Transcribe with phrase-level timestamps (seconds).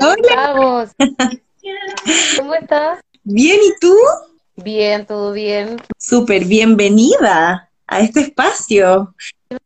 [0.00, 0.90] Hola.
[2.36, 3.00] ¿Cómo estás?
[3.24, 3.94] Bien, ¿y tú?
[4.56, 5.76] Bien, todo bien.
[5.96, 9.14] Súper, bienvenida a este espacio.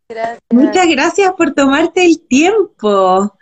[0.09, 0.39] Gracias.
[0.51, 3.37] Muchas gracias por tomarte el tiempo.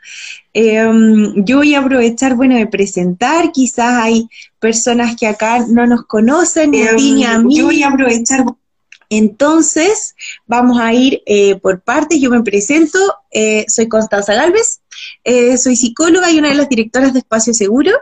[0.53, 3.53] Em, yo voy a aprovechar, bueno, de presentar.
[3.53, 4.29] Quizás hay
[4.59, 7.57] personas que acá no nos conocen, ni a ti ni a mí.
[7.57, 8.45] Yo voy a aprovechar.
[9.11, 10.15] Entonces,
[10.47, 12.21] vamos a ir eh, por partes.
[12.21, 12.99] Yo me presento.
[13.33, 14.81] eh, soy Constanza Galvez.
[15.25, 17.93] eh, soy psicóloga y una de las directoras de Espacio Seguro.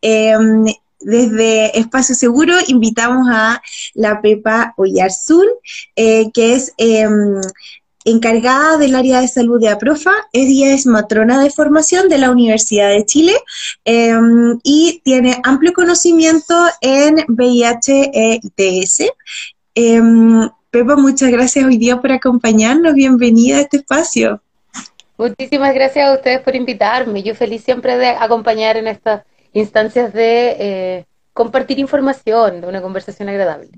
[0.00, 0.64] Em,
[1.00, 3.60] desde Espacio Seguro invitamos a
[3.94, 5.46] la Pepa Oyarzún,
[5.96, 7.40] que es em,
[8.04, 12.90] encargada del área de salud de APROFA, ella es matrona de formación de la Universidad
[12.90, 13.34] de Chile
[13.84, 19.10] em, y tiene amplio conocimiento en VIH e ITS.
[19.74, 24.40] Em, Pepa, muchas gracias hoy día por acompañarnos, bienvenida a este espacio.
[25.16, 27.22] Muchísimas gracias a ustedes por invitarme.
[27.22, 33.28] Yo feliz siempre de acompañar en estas instancias de eh, compartir información, de una conversación
[33.28, 33.70] agradable.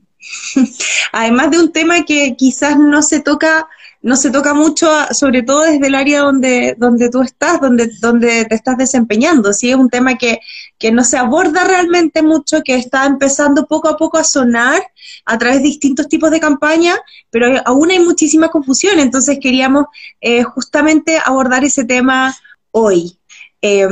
[1.13, 3.69] Además de un tema que quizás no se toca,
[4.07, 8.45] no se toca mucho, sobre todo desde el área donde, donde tú estás, donde, donde
[8.45, 9.53] te estás desempeñando.
[9.53, 10.39] Sí, es un tema que,
[10.79, 14.81] que no se aborda realmente mucho, que está empezando poco a poco a sonar
[15.25, 16.97] a través de distintos tipos de campañas,
[17.31, 19.01] pero aún hay muchísima confusión.
[19.01, 19.87] Entonces queríamos
[20.21, 22.33] eh, justamente abordar ese tema
[22.71, 23.19] hoy.
[23.61, 23.89] Eh,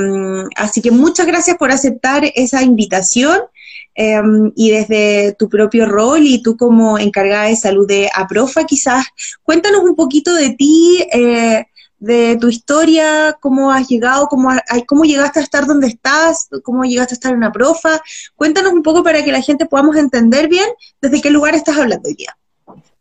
[0.54, 3.40] así que muchas gracias por aceptar esa invitación.
[3.94, 4.20] Eh,
[4.56, 9.06] y desde tu propio rol y tú como encargada de salud de APROFA, quizás
[9.42, 11.64] cuéntanos un poquito de ti, eh,
[11.98, 14.50] de tu historia, cómo has llegado, cómo,
[14.86, 18.02] cómo llegaste a estar donde estás, cómo llegaste a estar en APROFA.
[18.34, 20.68] Cuéntanos un poco para que la gente podamos entender bien
[21.00, 22.36] desde qué lugar estás hablando hoy día.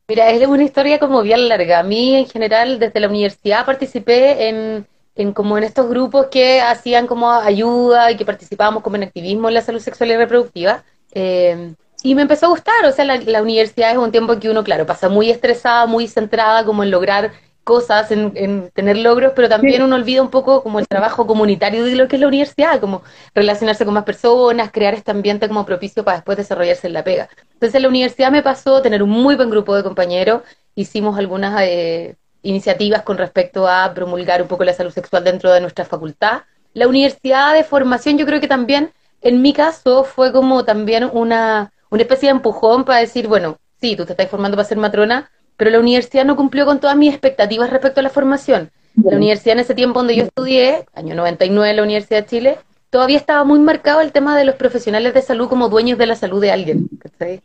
[0.08, 1.80] Mira, es una historia como bien larga.
[1.80, 6.61] A mí, en general, desde la universidad participé en, en como en estos grupos que
[6.61, 10.83] hacían como ayuda y que participábamos como en activismo en la salud sexual y reproductiva.
[11.14, 14.50] Eh, y me empezó a gustar, o sea, la, la universidad es un tiempo que
[14.50, 17.32] uno, claro, pasa muy estresada, muy centrada como en lograr
[17.64, 21.86] cosas, en, en tener logros, pero también uno olvida un poco como el trabajo comunitario
[21.86, 25.65] de lo que es la universidad, como relacionarse con más personas, crear este ambiente como
[25.65, 27.30] propicio para después desarrollarse en la pega.
[27.54, 30.42] Entonces en la universidad me pasó tener un muy buen grupo de compañeros,
[30.76, 35.61] hicimos algunas eh, iniciativas con respecto a promulgar un poco la salud sexual dentro de
[35.61, 36.43] nuestra facultad.
[36.73, 41.71] La universidad de formación yo creo que también, en mi caso, fue como también una,
[41.89, 45.32] una especie de empujón para decir, bueno, sí, tú te estás formando para ser matrona,
[45.58, 48.71] pero la universidad no cumplió con todas mis expectativas respecto a la formación.
[49.02, 52.58] La universidad en ese tiempo donde yo estudié, año 99 en la Universidad de Chile,
[52.89, 56.15] todavía estaba muy marcado el tema de los profesionales de salud como dueños de la
[56.15, 57.42] salud de alguien, ¿cachai?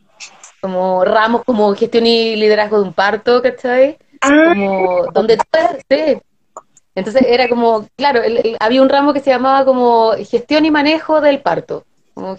[0.60, 3.96] Como ramos como gestión y liderazgo de un parto, ¿cachai?
[4.20, 6.22] Ah, Como donde eres, sí.
[6.94, 11.20] Entonces era como, claro, el- había un ramo que se llamaba como gestión y manejo
[11.20, 11.84] del parto,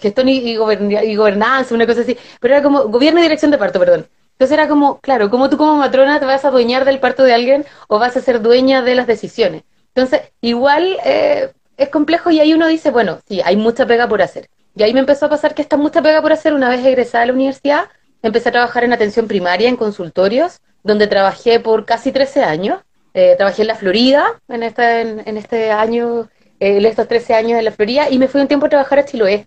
[0.00, 3.50] gestión y, y gobern- y gobernanza, una cosa así, pero era como gobierno y dirección
[3.50, 4.06] de parto, perdón.
[4.32, 7.34] Entonces era como, claro, como tú como matrona te vas a adueñar del parto de
[7.34, 9.62] alguien o vas a ser dueña de las decisiones.
[9.94, 14.22] Entonces, igual eh, es complejo y ahí uno dice, bueno, sí, hay mucha pega por
[14.22, 14.48] hacer.
[14.74, 17.24] Y ahí me empezó a pasar que está mucha pega por hacer una vez egresada
[17.24, 17.84] a la universidad.
[18.22, 22.80] Empecé a trabajar en atención primaria, en consultorios, donde trabajé por casi 13 años.
[23.14, 26.28] Eh, trabajé en la Florida en este, en, este año,
[26.60, 29.00] eh, en estos 13 años en la Florida, y me fui un tiempo a trabajar
[29.00, 29.46] a Chiloé.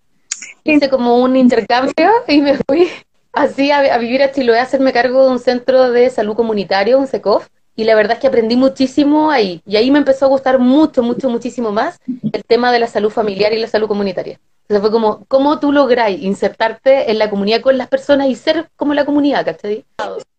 [0.64, 2.90] Hice como un intercambio y me fui
[3.32, 7.08] así a, vivir a Chiloé, a hacerme cargo de un centro de salud comunitario, un
[7.08, 9.62] SECOF, y la verdad es que aprendí muchísimo ahí.
[9.66, 12.00] Y ahí me empezó a gustar mucho, mucho, muchísimo más
[12.32, 14.40] el tema de la salud familiar y la salud comunitaria.
[14.64, 18.70] Entonces fue como, ¿cómo tú lográis insertarte en la comunidad con las personas y ser
[18.76, 19.86] como la comunidad, ¿cachai?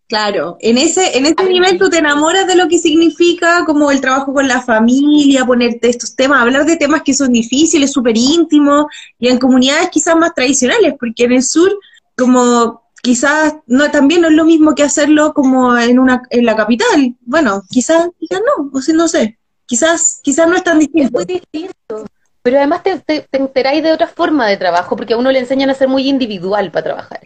[0.07, 4.03] Claro, en ese, en ese nivel tú te enamoras de lo que significa como el
[4.03, 8.87] trabajo con la familia, ponerte estos temas, hablar de temas que son difíciles, súper íntimos,
[9.19, 11.73] y en comunidades quizás más tradicionales, porque en el sur,
[12.17, 16.55] como quizás no, también no es lo mismo que hacerlo como en una, en la
[16.57, 17.17] capital.
[17.23, 21.13] Bueno, quizás, quizás no, o sea, no sé, quizás, quizás no es tan Es distinto.
[21.13, 22.05] muy distinto.
[22.43, 25.39] Pero además te, te, te enteráis de otra forma de trabajo, porque a uno le
[25.41, 27.21] enseñan a ser muy individual para trabajar.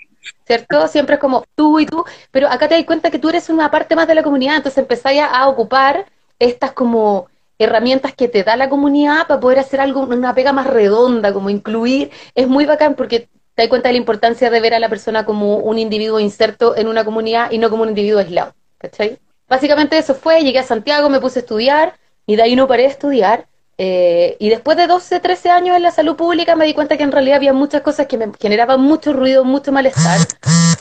[0.46, 0.88] ¿Cierto?
[0.88, 3.70] Siempre es como tú y tú, pero acá te das cuenta que tú eres una
[3.70, 6.06] parte más de la comunidad, entonces empezáis a, ocupar
[6.38, 7.28] estas como
[7.58, 11.50] herramientas que te da la comunidad para poder hacer algo, una pega más redonda, como
[11.50, 12.10] incluir.
[12.34, 15.24] Es muy bacán porque te das cuenta de la importancia de ver a la persona
[15.24, 18.54] como un individuo inserto en una comunidad y no como un individuo aislado.
[18.78, 19.18] ¿Cachai?
[19.48, 21.94] Básicamente eso fue, llegué a Santiago, me puse a estudiar
[22.26, 23.48] y de ahí no paré de estudiar.
[23.80, 27.04] Eh, y después de 12, 13 años en la salud pública me di cuenta que
[27.04, 30.18] en realidad había muchas cosas que me generaban mucho ruido, mucho malestar,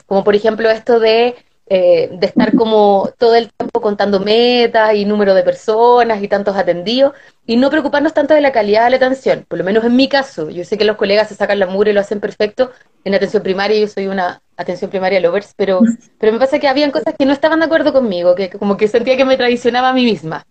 [0.07, 1.35] como por ejemplo esto de
[1.69, 6.55] eh, de estar como todo el tiempo contando metas y número de personas y tantos
[6.55, 7.11] atendidos
[7.45, 10.07] y no preocuparnos tanto de la calidad de la atención, por lo menos en mi
[10.07, 10.49] caso.
[10.49, 12.71] Yo sé que los colegas se sacan la mugre y lo hacen perfecto
[13.03, 15.81] en atención primaria, yo soy una atención primaria lovers, pero,
[16.17, 18.87] pero me pasa que habían cosas que no estaban de acuerdo conmigo, que como que
[18.87, 20.45] sentía que me traicionaba a mí misma.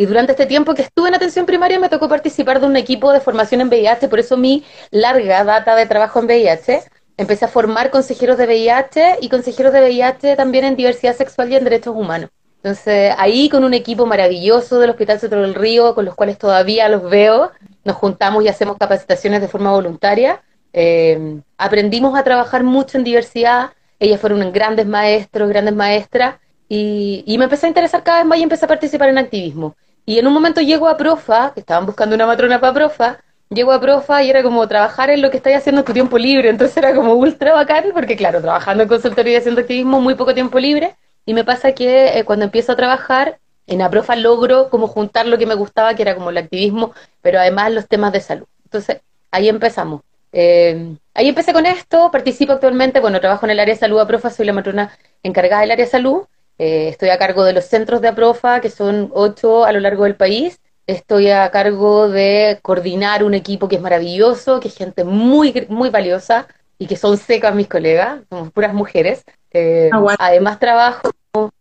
[0.00, 3.12] Y durante este tiempo que estuve en atención primaria me tocó participar de un equipo
[3.12, 6.84] de formación en VIH, por eso mi larga data de trabajo en VIH
[7.18, 11.56] empecé a formar consejeros de VIH y consejeros de VIH también en diversidad sexual y
[11.56, 12.30] en derechos humanos.
[12.62, 16.88] Entonces, ahí con un equipo maravilloso del Hospital Centro del Río, con los cuales todavía
[16.88, 17.50] los veo,
[17.84, 20.42] nos juntamos y hacemos capacitaciones de forma voluntaria.
[20.72, 26.36] Eh, aprendimos a trabajar mucho en diversidad, ellas fueron grandes maestros, grandes maestras,
[26.70, 29.76] y, y me empecé a interesar cada vez más y empecé a participar en activismo.
[30.06, 33.18] Y en un momento llego a Profa, que estaban buscando una matrona para Profa,
[33.48, 36.18] llego a Profa y era como trabajar en lo que estáis haciendo en tu tiempo
[36.18, 40.14] libre, entonces era como ultra bacán, porque claro, trabajando en consultoría y haciendo activismo, muy
[40.14, 44.68] poco tiempo libre, y me pasa que eh, cuando empiezo a trabajar en Aprofa logro
[44.70, 46.92] como juntar lo que me gustaba, que era como el activismo,
[47.22, 48.46] pero además los temas de salud.
[48.64, 49.00] Entonces,
[49.30, 50.02] ahí empezamos.
[50.32, 54.30] Eh, ahí empecé con esto, participo actualmente, bueno, trabajo en el área de salud Aprofa,
[54.30, 56.22] soy la matrona encargada del área de salud,
[56.60, 60.04] eh, estoy a cargo de los centros de Aprofa, que son ocho a lo largo
[60.04, 60.60] del país,
[60.90, 65.88] Estoy a cargo de coordinar un equipo que es maravilloso, que es gente muy, muy
[65.88, 66.48] valiosa
[66.78, 69.22] y que son secas mis colegas, somos puras mujeres.
[69.52, 71.12] Eh, además trabajo,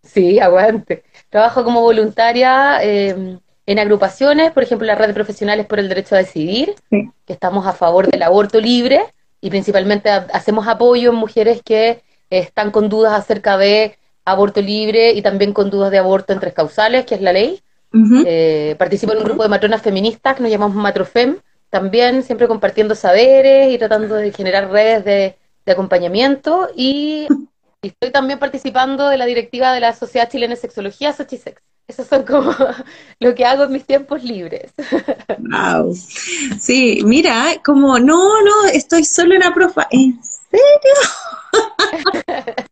[0.02, 1.04] sí, aguante.
[1.30, 3.38] Trabajo como voluntaria eh,
[3.68, 7.68] en agrupaciones, por ejemplo la red de profesionales por el derecho a decidir, que estamos
[7.68, 9.04] a favor del aborto libre
[9.42, 13.99] y principalmente hacemos apoyo en mujeres que están con dudas acerca de
[14.32, 17.62] aborto libre y también con dudas de aborto en tres causales, que es la ley.
[18.26, 21.38] Eh, participo en un grupo de matronas feministas que nos llamamos Matrofem,
[21.70, 25.36] también siempre compartiendo saberes y tratando de generar redes de,
[25.72, 27.28] acompañamiento y,
[27.84, 31.62] estoy también participando de la directiva de la Sociedad Chilena de Sexología, Sochisex.
[31.88, 32.54] Eso son como
[33.20, 34.74] lo que hago en mis tiempos libres.
[35.40, 35.96] Wow.
[36.60, 39.88] Sí, mira, como no, no, estoy solo en la profa.
[39.90, 40.94] ¿En serio?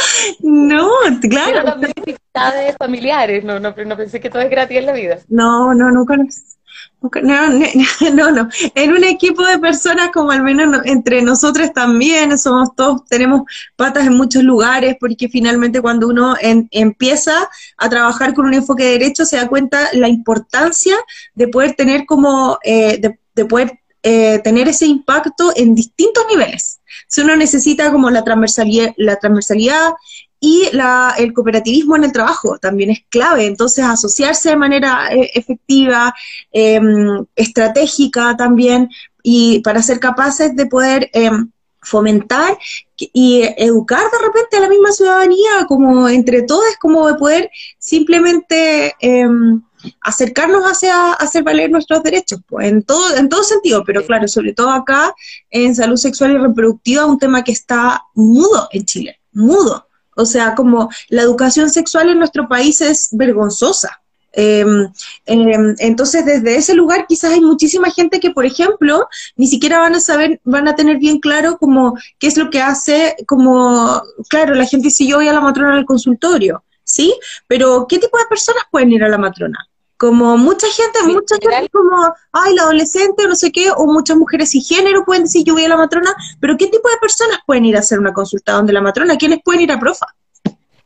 [0.40, 0.90] No,
[1.20, 1.52] claro.
[1.52, 5.18] Pero también dificultades familiares, no, no, no pensé que todo es gratis en la vida.
[5.28, 7.48] No, no, nunca, no,
[8.14, 13.04] no, no, en un equipo de personas como al menos entre nosotros también, somos todos,
[13.06, 13.42] tenemos
[13.76, 18.90] patas en muchos lugares, porque finalmente cuando uno empieza a trabajar con un enfoque de
[18.92, 20.96] derecho se da cuenta la importancia
[21.34, 23.00] de poder tener como, eh,
[23.34, 26.77] de, poder eh, tener ese impacto en distintos niveles.
[27.06, 29.92] Si uno necesita como la transversalidad, la transversalidad
[30.40, 33.46] y la, el cooperativismo en el trabajo también es clave.
[33.46, 36.14] Entonces, asociarse de manera eh, efectiva,
[36.52, 38.88] em, estratégica también,
[39.22, 41.50] y para ser capaces de poder em,
[41.82, 42.56] fomentar
[42.96, 48.94] y educar de repente a la misma ciudadanía, como entre todas, como de poder simplemente
[49.00, 49.62] em,
[50.00, 54.52] acercarnos hacia hacer valer nuestros derechos, pues en todo, en todo sentido, pero claro, sobre
[54.52, 55.14] todo acá
[55.50, 59.86] en salud sexual y reproductiva, un tema que está mudo en Chile, mudo.
[60.16, 64.00] O sea, como la educación sexual en nuestro país es vergonzosa.
[64.32, 64.88] Em,
[65.26, 70.00] entonces, desde ese lugar quizás hay muchísima gente que, por ejemplo, ni siquiera van a
[70.00, 74.66] saber, van a tener bien claro como qué es lo que hace, como, claro, la
[74.66, 77.14] gente dice yo voy a la matrona al consultorio, ¿sí?
[77.46, 79.58] Pero, ¿qué tipo de personas pueden ir a la matrona?
[79.96, 84.50] Como mucha gente, mucha gente como, ay, la adolescente, no sé qué, o muchas mujeres
[84.50, 87.64] sin género pueden decir yo voy a la matrona, pero ¿qué tipo de personas pueden
[87.64, 89.16] ir a hacer una consulta donde la matrona?
[89.16, 90.06] ¿Quiénes pueden ir a profa?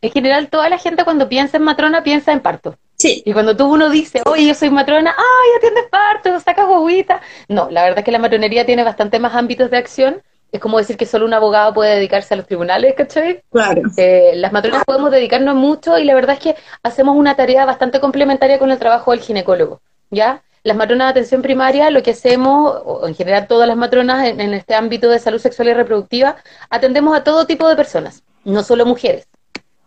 [0.00, 2.76] En general, toda la gente cuando piensa en matrona piensa en parto.
[2.96, 3.22] Sí.
[3.24, 7.20] Y cuando tú uno dice, oye, yo soy matrona, ay, atiendes parto, sacas guaguita.
[7.48, 10.22] No, la verdad es que la matronería tiene bastante más ámbitos de acción
[10.52, 13.42] es como decir que solo un abogado puede dedicarse a los tribunales, ¿cachai?
[13.50, 13.82] Claro.
[13.96, 18.00] Eh, las matronas podemos dedicarnos mucho y la verdad es que hacemos una tarea bastante
[18.00, 19.80] complementaria con el trabajo del ginecólogo,
[20.10, 20.42] ¿ya?
[20.62, 24.54] Las matronas de atención primaria, lo que hacemos, o en general todas las matronas en
[24.54, 26.36] este ámbito de salud sexual y reproductiva,
[26.70, 29.26] atendemos a todo tipo de personas, no solo mujeres.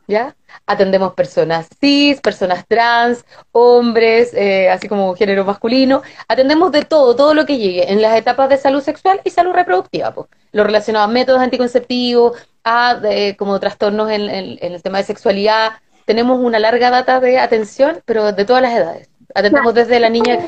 [0.08, 0.36] ¿Ya?
[0.66, 6.02] Atendemos personas cis, personas trans, hombres, eh, así como género masculino.
[6.28, 9.54] Atendemos de todo, todo lo que llegue en las etapas de salud sexual y salud
[9.54, 10.28] reproductiva, pues.
[10.52, 13.00] Lo relacionado a métodos anticonceptivos, a
[13.38, 15.74] como trastornos en, el tema de sexualidad.
[16.06, 19.10] Tenemos una larga data de atención, pero de todas las edades.
[19.34, 20.40] Atendemos desde la niña,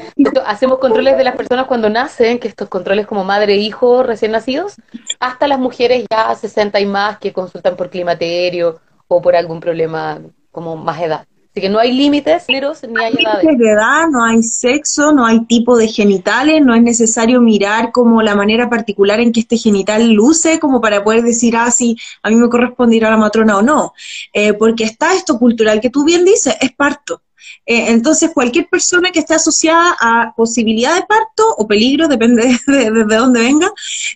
[0.46, 4.32] hacemos controles de las personas cuando nacen, que estos controles como madre e hijo recién
[4.32, 4.76] nacidos,
[5.20, 10.20] hasta las mujeres ya 60 y más que consultan por climaterio o por algún problema
[10.52, 11.28] como más edad.
[11.52, 13.44] Así que no hay límites, ni hay edades.
[13.44, 17.92] No hay edad, no hay sexo, no hay tipo de genitales, no es necesario mirar
[17.92, 21.98] como la manera particular en que este genital luce, como para poder decir, ah, sí,
[22.22, 23.94] a mí me corresponde ir a la matrona o no.
[24.34, 27.24] Eh, porque está esto cultural que tú bien dices, es parto.
[27.66, 32.92] Eh, entonces, cualquier persona que esté asociada a posibilidad de parto o peligro, depende de,
[32.92, 33.72] de, dónde venga,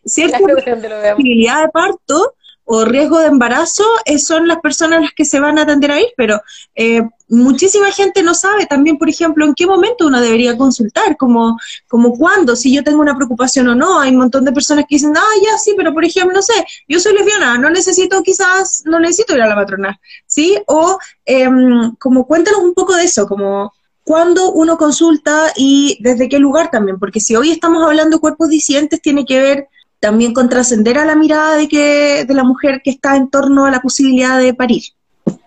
[0.05, 2.35] cierta posibilidad de parto,
[2.73, 5.99] o riesgo de embarazo eh, son las personas las que se van a atender a
[5.99, 6.41] ir, pero
[6.73, 11.59] eh, muchísima gente no sabe también, por ejemplo, en qué momento uno debería consultar, como,
[11.89, 13.99] como cuándo, si yo tengo una preocupación o no.
[13.99, 16.53] Hay un montón de personas que dicen, ah, ya sí, pero por ejemplo, no sé,
[16.87, 20.57] yo soy lesbiana, no necesito quizás, no necesito ir a la matrona, ¿sí?
[20.67, 23.73] O em, como cuéntanos un poco de eso, como
[24.05, 28.47] cuándo uno consulta y desde qué lugar también, porque si hoy estamos hablando de cuerpos
[28.47, 29.67] disidentes, tiene que ver
[30.01, 33.65] también con trascender a la mirada de, que, de la mujer que está en torno
[33.65, 34.81] a la posibilidad de parir.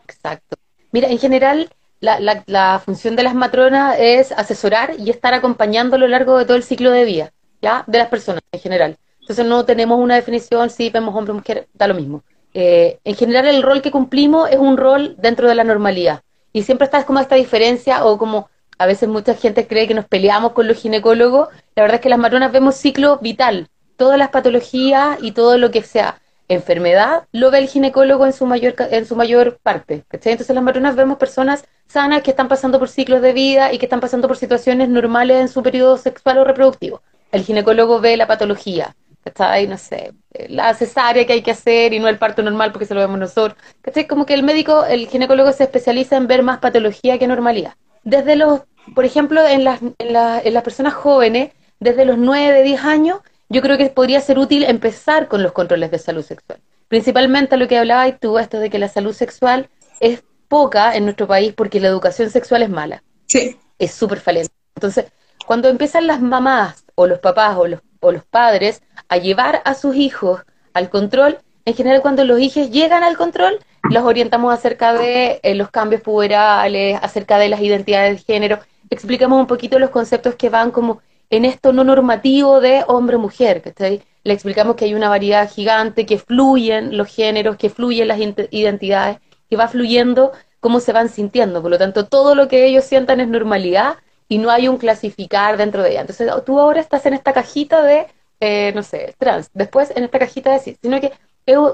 [0.05, 0.57] Exacto.
[0.93, 1.71] Mira, en general,
[2.01, 6.45] la, la, función de las matronas es asesorar y estar acompañando a lo largo de
[6.45, 7.83] todo el ciclo de vida, ¿ya?
[7.89, 8.97] De las personas en general.
[9.21, 12.23] Entonces no tenemos una definición, si vemos hombre o mujer, da lo mismo.
[12.53, 16.23] Eh, en general el rol que cumplimos es un rol dentro de la normalidad.
[16.53, 20.05] Y siempre está como esta diferencia o como a veces mucha gente cree que nos
[20.05, 21.49] peleamos con los ginecólogos.
[21.75, 25.71] La verdad es que las matronas vemos ciclo vital, todas las patologías y todo lo
[25.71, 30.05] que sea enfermedad lo ve el ginecólogo en su mayor en su mayor parte.
[30.11, 33.87] Entonces las matronas vemos personas sanas que están pasando por ciclos de vida y que
[33.87, 37.03] están pasando por situaciones normales en su periodo sexual o reproductivo.
[37.33, 39.67] El ginecólogo ve la patología, ¿cachai?
[39.67, 40.13] No sé,
[40.49, 43.19] la cesárea que hay que hacer y no el parto normal porque se lo vemos
[43.19, 43.59] nosotros.
[43.81, 44.07] ¿Cachai?
[44.07, 47.75] Como que el médico, el ginecólogo se especializa en ver más patología que normalidad.
[48.03, 48.63] Desde los,
[48.95, 53.63] por ejemplo, en las, en, en las personas jóvenes, desde los 9, 10 años, yo
[53.63, 56.61] creo que podría ser útil empezar con los controles de salud sexual.
[56.89, 59.69] Principalmente lo que hablabas tú, esto de que la salud sexual
[60.01, 63.03] es poca en nuestro país porque la educación sexual es mala.
[63.27, 63.57] Sí.
[63.79, 64.53] Es súper falente.
[64.77, 65.07] Entonces,
[65.47, 69.75] cuando empiezan las mamás o los papás o los, o los padres a llevar a
[69.75, 73.59] sus hijos al control, en general cuando los hijos llegan al control,
[73.91, 78.59] los orientamos acerca de eh, los cambios puberales, acerca de las identidades de género,
[78.91, 84.03] explicamos un poquito los conceptos que van como en esto no normativo de hombre-mujer, ¿cachai?
[84.23, 88.19] Le explicamos que hay una variedad gigante, que fluyen los géneros, que fluyen las
[88.51, 91.61] identidades, que va fluyendo cómo se van sintiendo.
[91.61, 93.97] Por lo tanto, todo lo que ellos sientan es normalidad
[94.29, 96.01] y no hay un clasificar dentro de ella.
[96.01, 98.07] Entonces, tú ahora estás en esta cajita de,
[98.41, 101.13] eh, no sé, trans, después en esta cajita de cis, sino que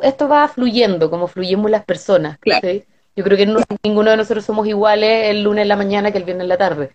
[0.03, 2.39] esto va fluyendo como fluyemos las personas.
[3.17, 3.47] Yo creo que
[3.85, 6.57] ninguno de nosotros somos iguales el lunes en la mañana que el viernes en la
[6.57, 6.91] tarde.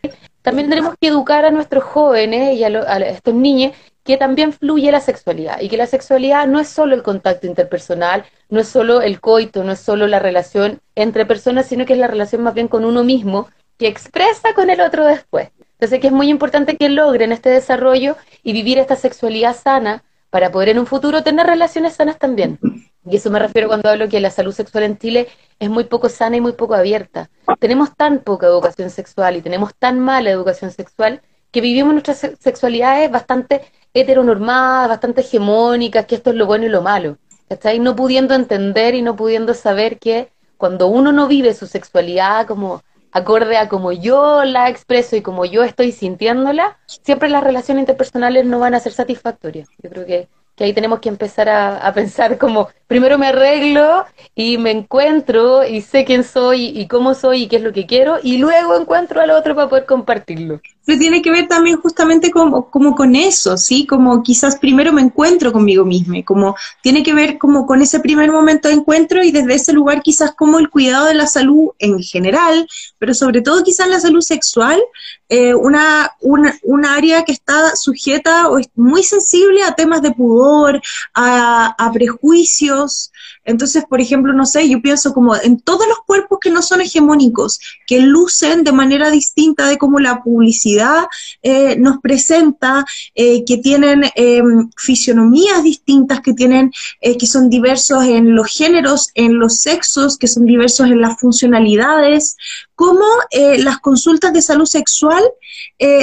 [0.46, 3.74] También tenemos que educar a nuestros jóvenes y a, estos niños
[4.04, 8.26] que también fluye la sexualidad y que la sexualidad no es solo el contacto interpersonal,
[8.50, 12.00] no es solo el coito, no es solo la relación entre personas, sino que es
[12.00, 13.50] la relación más bien con uno mismo
[13.80, 15.50] que expresa con el otro después.
[15.72, 20.52] Entonces que es muy importante que logren este desarrollo y vivir esta sexualidad sana para
[20.52, 22.60] poder en un futuro tener relaciones sanas también.
[23.06, 25.28] Y eso me refiero cuando hablo que la salud sexual en Chile
[25.60, 27.30] es muy poco sana y muy poco abierta.
[27.60, 31.22] Tenemos tan poca educación sexual y tenemos tan mala educación sexual
[31.52, 33.62] que vivimos nuestras sexualidades bastante
[33.94, 37.18] heteronormadas, bastante hegemónicas, que esto es lo bueno y lo malo.
[37.48, 42.48] ¿Estáis no pudiendo entender y no pudiendo saber que cuando uno no vive su sexualidad
[42.48, 42.82] como
[43.12, 48.46] acorde a como yo la expreso y como yo estoy sintiéndola, siempre las relaciones interpersonales
[48.46, 49.70] no van a ser satisfactorias.
[49.82, 54.58] Yo creo que que ahí tenemos que empezar a, pensar como, primero me arreglo y
[54.58, 58.18] me encuentro y sé quién soy y cómo soy y qué es lo que quiero,
[58.24, 60.62] y luego encuentro al otro para poder compartirlo.
[60.86, 63.86] Pero tiene que ver también justamente como, como con eso, ¿sí?
[63.86, 68.32] Como quizás primero me encuentro conmigo misma, como tiene que ver como con ese primer
[68.32, 72.02] momento de encuentro y desde ese lugar quizás como el cuidado de la salud en
[72.02, 72.68] general,
[73.00, 74.80] pero sobre todo quizás la salud sexual,
[75.28, 80.82] eh, una, una, área que está sujeta o es muy sensible a temas de pudor,
[81.16, 83.12] a, a prejuicios,
[83.46, 86.82] entonces, por ejemplo, no sé, yo pienso como en todos los cuerpos que no son
[86.82, 91.06] hegemónicos, que lucen de manera distinta de cómo la publicidad
[91.44, 96.72] eh, nos presenta, eh, que tienen em, fisionomías distintas, que tienen,
[97.02, 101.20] eh, que son diversos en los géneros, en los sexos, que son diversos en las
[101.20, 102.38] funcionalidades,
[102.74, 103.06] cómo
[103.60, 105.24] las consultas de salud sexual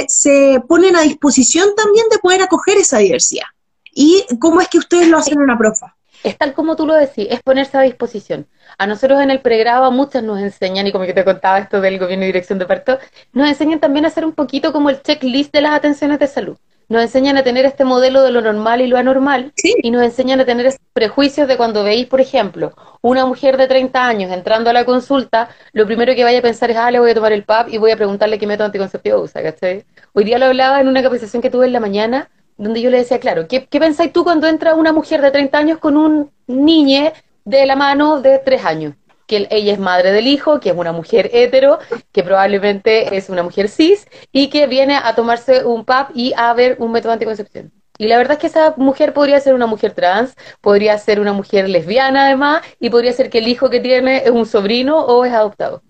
[0.07, 3.45] se ponen a disposición también de poder acoger esa diversidad.
[3.93, 5.95] ¿Y cómo es que ustedes lo hacen en la profa?
[6.23, 8.47] Es tal como tú lo decís, es ponerse a disposición.
[8.77, 11.81] A nosotros en el pregrado, a muchas nos enseñan, y como que te contaba esto
[11.81, 12.99] del gobierno y dirección de parto,
[13.33, 16.57] nos enseñan también a hacer un poquito como el checklist de las atenciones de salud.
[16.89, 20.39] nos enseñan a tener este modelo de lo normal y lo anormal y nos enseñan
[20.41, 24.69] a tener estos prejuicios de cuando veis, por ejemplo, una mujer de 30 años entrando
[24.69, 27.31] a la consulta, lo primero que vaya a pensar es, ah, le voy a tomar
[27.31, 29.85] el PAP y voy a preguntarle qué método anticonceptivo usa, ¿cachai?
[30.13, 32.99] Hoy día lo hablaba en una capacitación que tuve en la mañana, donde yo le
[32.99, 36.31] decía, claro, ¿qué, qué pensáis tú cuando entra una mujer de 30 años con un
[36.47, 37.13] niñe
[37.45, 38.93] de la mano de 3 años?
[39.25, 41.79] que ella es madre del hijo, que es una mujer hetero,
[42.11, 46.53] que probablemente es una mujer cis y que viene a tomarse un PAP y a
[46.53, 47.71] ver un método de anticoncepción.
[47.97, 51.31] Y la verdad es que esa mujer podría ser una mujer trans, podría ser una
[51.31, 55.23] mujer lesbiana además, y podría ser que el hijo que tiene es un sobrino o
[55.25, 55.83] es adoptado.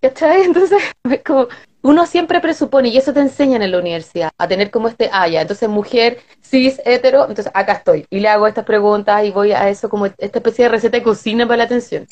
[0.00, 0.42] ¿Cachai?
[0.44, 0.82] Entonces,
[1.24, 1.48] como,
[1.82, 5.28] uno siempre presupone, y eso te enseñan en la universidad, a tener como este, ah,
[5.28, 8.04] entonces mujer, cis, hetero, entonces acá estoy.
[8.10, 11.02] Y le hago estas preguntas y voy a eso como esta especie de receta de
[11.02, 12.06] cocina para la atención.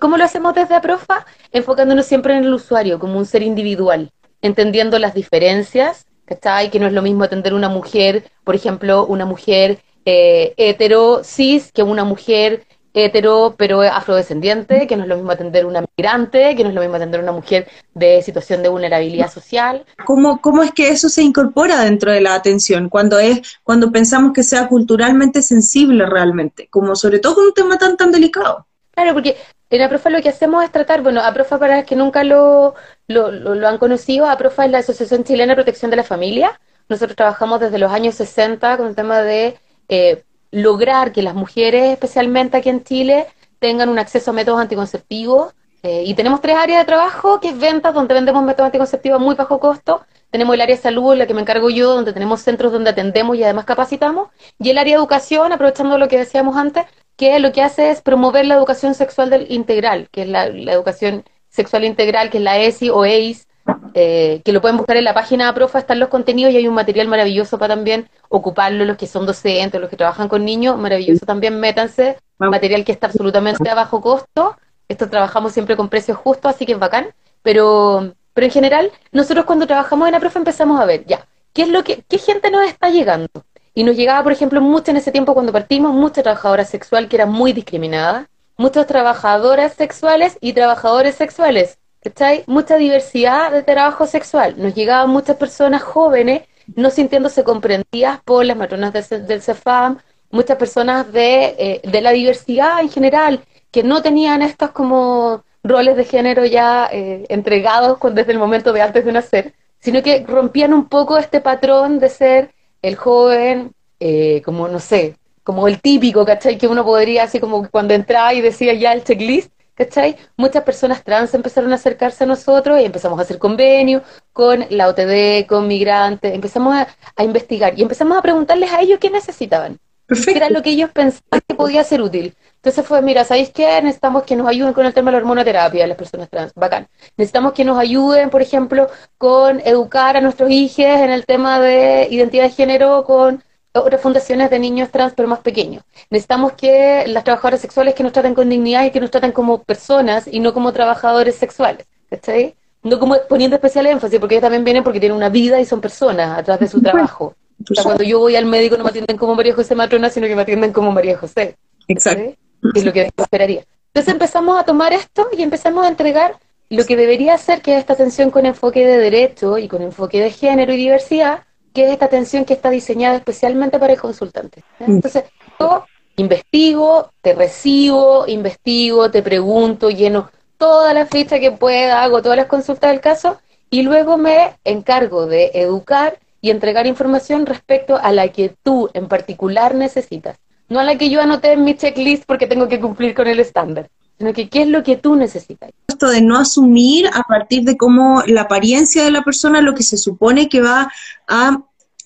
[0.00, 1.24] ¿Cómo lo hacemos desde APROFA?
[1.50, 4.10] Enfocándonos siempre en el usuario como un ser individual,
[4.42, 6.70] entendiendo las diferencias, ¿cachai?
[6.70, 11.72] Que no es lo mismo atender una mujer, por ejemplo, una mujer eh, hetero, cis,
[11.72, 16.62] que una mujer hetero pero afrodescendiente, que no es lo mismo atender una migrante, que
[16.62, 19.84] no es lo mismo atender una mujer de situación de vulnerabilidad social.
[20.04, 24.32] ¿Cómo, cómo es que eso se incorpora dentro de la atención cuando es cuando pensamos
[24.32, 28.66] que sea culturalmente sensible realmente, como sobre todo con un tema tan tan delicado?
[28.92, 29.36] Claro, porque
[29.70, 32.74] en APROFA lo que hacemos es tratar, bueno, APROFA para los que nunca lo,
[33.08, 36.60] lo, han conocido, APROFA es la Asociación Chilena de Protección de la Familia.
[36.90, 39.58] Nosotros trabajamos desde los años 60 con el tema de
[39.88, 43.26] eh, lograr que las mujeres, especialmente aquí en Chile,
[43.58, 45.54] tengan un acceso a métodos anticonceptivos.
[45.82, 49.24] Eh, y tenemos tres áreas de trabajo, que es ventas, donde vendemos métodos anticonceptivos a
[49.24, 50.02] muy bajo costo.
[50.30, 53.36] Tenemos el área de salud, la que me encargo yo, donde tenemos centros donde atendemos
[53.36, 54.28] y además capacitamos.
[54.60, 58.00] Y el área de educación, aprovechando lo que decíamos antes, que lo que hace es
[58.02, 62.58] promover la educación sexual del integral, que es la, educación sexual integral, que es la
[62.58, 63.48] ESI o EIS,
[63.94, 66.68] eh, que lo pueden buscar en la página de Profa, están los contenidos y hay
[66.68, 70.78] un material maravilloso para también ocuparlo, los que son docentes, los que trabajan con niños,
[70.78, 74.56] maravilloso también, métanse, material que está absolutamente a bajo costo,
[74.88, 77.08] esto trabajamos siempre con precios justos, así que es bacán,
[77.42, 81.62] pero, pero en general, nosotros cuando trabajamos en la Profa empezamos a ver, ya, ¿qué
[81.62, 83.28] es lo que, qué gente nos está llegando?
[83.74, 87.16] Y nos llegaba, por ejemplo, mucho en ese tiempo cuando partimos, mucha trabajadora sexual que
[87.16, 92.44] era muy discriminada, muchas trabajadoras sexuales y trabajadores sexuales, ¿cachai?
[92.46, 94.54] Mucha diversidad de trabajo sexual.
[94.58, 96.42] Nos llegaban muchas personas jóvenes
[96.74, 99.98] no sintiéndose comprendidas por las matronas del CEFAM,
[100.30, 105.96] muchas personas de, eh, de la diversidad en general, que no tenían estos como roles
[105.96, 110.72] de género ya eh, entregados desde el momento de antes de nacer, sino que rompían
[110.72, 116.24] un poco este patrón de ser el joven, eh, como no sé, como el típico,
[116.24, 116.58] ¿cachai?
[116.58, 120.16] Que uno podría, así como cuando entraba y decía ya el checklist, ¿cachai?
[120.36, 124.88] Muchas personas trans empezaron a acercarse a nosotros y empezamos a hacer convenio con la
[124.88, 129.78] OTD, con migrantes, empezamos a, investigar y empezamos a preguntarles a ellos qué necesitaban.
[130.08, 132.34] ¿Qué era lo que ellos pensaban que podía ser útil?
[132.56, 133.80] Entonces fue, mira, ¿sabéis qué?
[133.82, 136.52] Necesitamos que nos ayuden con el tema de la hormonoterapia de las personas trans.
[136.54, 136.86] Bacán.
[137.16, 142.08] Necesitamos que nos ayuden, por ejemplo, con educar a nuestros hijos en el tema de
[142.10, 143.42] identidad de género con
[143.74, 145.82] otras fundaciones de niños trans, pero más pequeños.
[146.10, 149.62] Necesitamos que las trabajadoras sexuales que nos traten con dignidad y que nos traten como
[149.62, 151.86] personas y no como trabajadores sexuales.
[152.10, 152.54] ¿Cachai?
[152.82, 155.80] No como poniendo especial énfasis, porque ellos también vienen porque tienen una vida y son
[155.80, 157.34] personas a través de su trabajo.
[157.70, 160.26] O sea, cuando yo voy al médico no me atienden como María José Matrona, sino
[160.26, 161.56] que me atienden como María José.
[161.88, 162.34] Exacto.
[162.74, 163.64] Que es lo que esperaría.
[163.88, 166.36] Entonces empezamos a tomar esto y empezamos a entregar
[166.70, 170.20] lo que debería ser que es esta atención con enfoque de derecho y con enfoque
[170.20, 174.62] de género y diversidad, que es esta atención que está diseñada especialmente para el consultante.
[174.78, 174.92] Mm.
[174.92, 175.24] Entonces,
[175.58, 175.84] yo
[176.16, 182.46] investigo, te recibo, investigo, te pregunto, lleno toda la ficha que pueda, hago todas las
[182.46, 188.28] consultas del caso y luego me encargo de educar y entregar información respecto a la
[188.28, 190.38] que tú en particular necesitas.
[190.68, 193.40] No a la que yo anoté en mi checklist porque tengo que cumplir con el
[193.40, 195.70] estándar, sino que qué es lo que tú necesitas.
[195.88, 199.82] Esto de no asumir a partir de cómo la apariencia de la persona lo que
[199.82, 200.92] se supone que va
[201.28, 201.58] a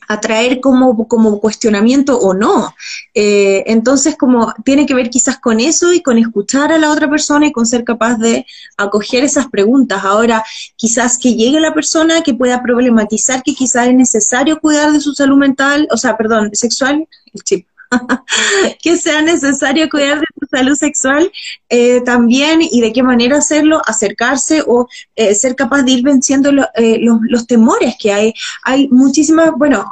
[0.08, 2.74] atraer como, como cuestionamiento o no.
[3.14, 7.08] Eh, entonces, como tiene que ver quizás con eso y con escuchar a la otra
[7.10, 10.04] persona y con ser capaz de acoger esas preguntas.
[10.04, 10.44] Ahora,
[10.76, 15.12] quizás que llegue la persona que pueda problematizar que quizás es necesario cuidar de su
[15.12, 17.66] salud mental, o sea, perdón, sexual, el chip
[18.82, 21.32] que sea necesario cuidar salud sexual
[21.68, 26.50] eh, también y de qué manera hacerlo, acercarse o eh, ser capaz de ir venciendo
[26.74, 28.34] eh, los, temores que hay.
[28.62, 29.90] Hay muchísimas, bueno,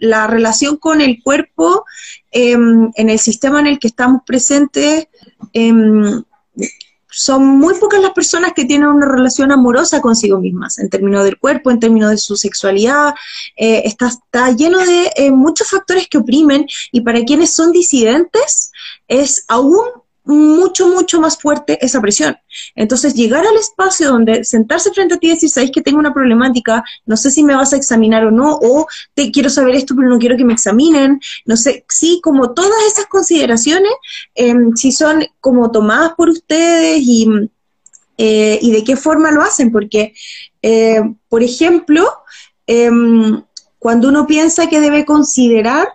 [0.00, 1.84] la relación con el cuerpo
[2.30, 5.06] em, en el sistema en el que estamos presentes
[5.52, 6.22] em,
[7.10, 11.38] son muy pocas las personas que tienen una relación amorosa consigo mismas, en términos del
[11.38, 13.14] cuerpo, en términos de su sexualidad.
[13.56, 18.69] Eh, está, está, lleno de eh, muchos factores que oprimen y para quienes son disidentes
[19.10, 19.84] es aún
[20.24, 22.36] mucho, mucho más fuerte esa presión.
[22.74, 26.14] Entonces, llegar al espacio donde sentarse frente a ti y decir, sabéis que tengo una
[26.14, 29.94] problemática, no sé si me vas a examinar o no, o te quiero saber esto,
[29.96, 33.92] pero no quiero que me examinen, no sé, sí, como todas esas consideraciones,
[34.34, 37.28] eh, si son como tomadas por ustedes y,
[38.16, 40.14] eh, y de qué forma lo hacen, porque,
[40.62, 42.06] eh, por ejemplo,
[42.66, 43.42] em,
[43.78, 45.88] cuando uno piensa que debe considerar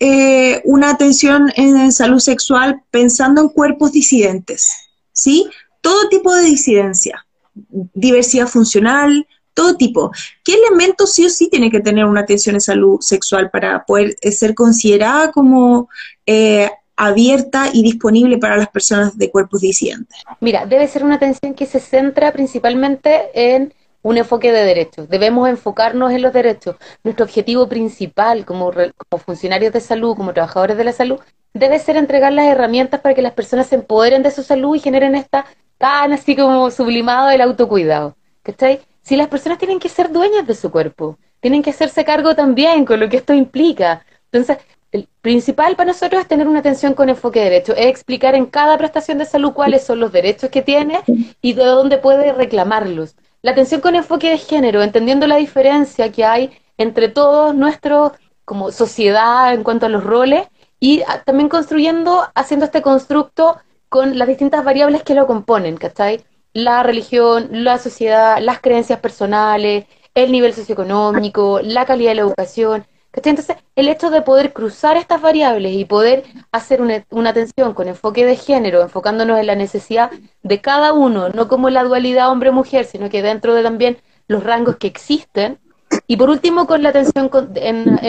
[0.00, 4.72] eh, una atención en salud sexual pensando en cuerpos disidentes,
[5.12, 5.48] ¿sí?
[5.80, 10.10] Todo tipo de disidencia, diversidad funcional, todo tipo.
[10.44, 14.16] ¿Qué elementos sí o sí tiene que tener una atención en salud sexual para poder
[14.20, 15.88] eh, ser considerada como
[16.26, 20.22] eh, abierta y disponible para las personas de cuerpos disidentes?
[20.40, 23.72] Mira, debe ser una atención que se centra principalmente en
[24.04, 25.08] un enfoque de derechos.
[25.08, 26.76] Debemos enfocarnos en los derechos.
[27.02, 31.20] Nuestro objetivo principal como, como funcionarios de salud, como trabajadores de la salud,
[31.54, 34.80] debe ser entregar las herramientas para que las personas se empoderen de su salud y
[34.80, 35.46] generen esta
[35.78, 38.14] tan así como sublimado del autocuidado.
[38.42, 38.82] ¿Cachai?
[39.00, 42.84] Si las personas tienen que ser dueñas de su cuerpo, tienen que hacerse cargo también
[42.84, 44.04] con lo que esto implica.
[44.30, 44.58] Entonces,
[44.92, 48.44] el principal para nosotros es tener una atención con enfoque de derecho, es explicar en
[48.44, 51.00] cada prestación de salud cuáles son los derechos que tiene
[51.40, 53.16] y de dónde puede reclamarlos.
[53.44, 58.12] La atención con enfoque de género, entendiendo la diferencia que hay entre todos nuestros,
[58.46, 60.48] como sociedad en cuanto a los roles,
[60.80, 63.58] y también construyendo, haciendo este constructo
[63.90, 66.24] con las distintas variables que lo componen, ¿cachai?
[66.54, 72.86] La religión, la sociedad, las creencias personales, el nivel socioeconómico, la calidad de la educación,
[73.22, 78.24] entonces, el hecho de poder cruzar estas variables y poder hacer una, atención con enfoque
[78.24, 80.10] de género, enfocándonos en la necesidad
[80.42, 84.76] de cada uno, no como la dualidad hombre-mujer, sino que dentro de también los rangos
[84.76, 85.58] que existen.
[86.06, 87.54] Y por último, con la atención con,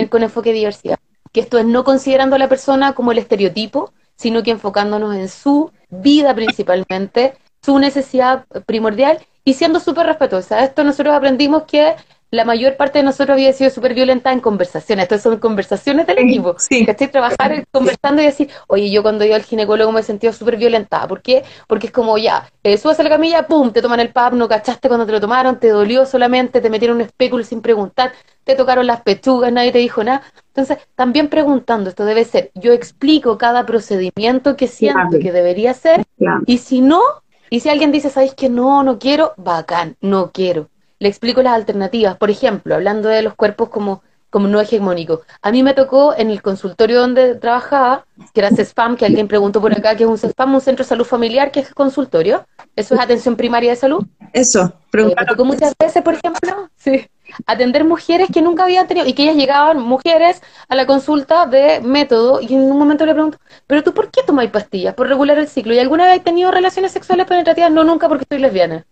[0.10, 0.98] con enfoque de diversidad,
[1.32, 5.30] que esto es no considerando a la persona como el estereotipo, sino que enfocándonos en
[5.30, 10.64] su vida principalmente, su necesidad primordial y siendo súper respetuosa.
[10.64, 11.96] Esto nosotros aprendimos que
[12.36, 15.04] la mayor parte de nosotros había sido súper violenta en conversaciones.
[15.04, 16.56] Estas son conversaciones del equipo.
[16.60, 16.86] Sí.
[16.88, 20.58] estoy Trabajar conversando y decir, oye, yo cuando iba al ginecólogo me he sentido súper
[20.58, 21.08] violentada.
[21.08, 21.44] ¿Por qué?
[21.68, 24.48] Porque es como, ya, eh, subes a la camilla, pum, te toman el pap, no
[24.48, 28.12] cachaste cuando te lo tomaron, te dolió solamente, te metieron un espéculo sin preguntar,
[28.44, 30.24] te tocaron las pechugas, nadie te dijo nada.
[30.48, 36.04] Entonces, también preguntando, esto debe ser, yo explico cada procedimiento que siento que debería ser,
[36.46, 37.02] y si no,
[37.50, 39.34] y si alguien dice, ¿sabéis que no, no quiero?
[39.38, 40.70] Bacán, no quiero
[41.06, 42.18] le explico las alternativas.
[42.18, 45.20] Por ejemplo, hablando de los cuerpos como, como no hegemónicos.
[45.44, 49.62] A mí me tocó en el consultorio donde trabajaba, que era CESPAM, que alguien preguntó
[49.62, 52.48] por acá, que es un CESPAM, un centro de salud familiar, que es consultorio.
[52.76, 54.04] Eso es atención primaria de salud.
[54.34, 57.08] Eso, eh, me tocó muchas veces, por ejemplo, sí,
[57.46, 61.82] atender mujeres que nunca habían tenido, y que ellas llegaban, mujeres, a la consulta de
[61.82, 63.38] método, y en un momento le pregunto,
[63.68, 64.96] ¿pero tú por qué tomáis pastillas?
[64.96, 65.76] Por regular el ciclo.
[65.76, 67.72] ¿Y alguna vez has tenido relaciones sexuales penetrativas?
[67.72, 68.88] No, nunca, porque estoy lesbiana.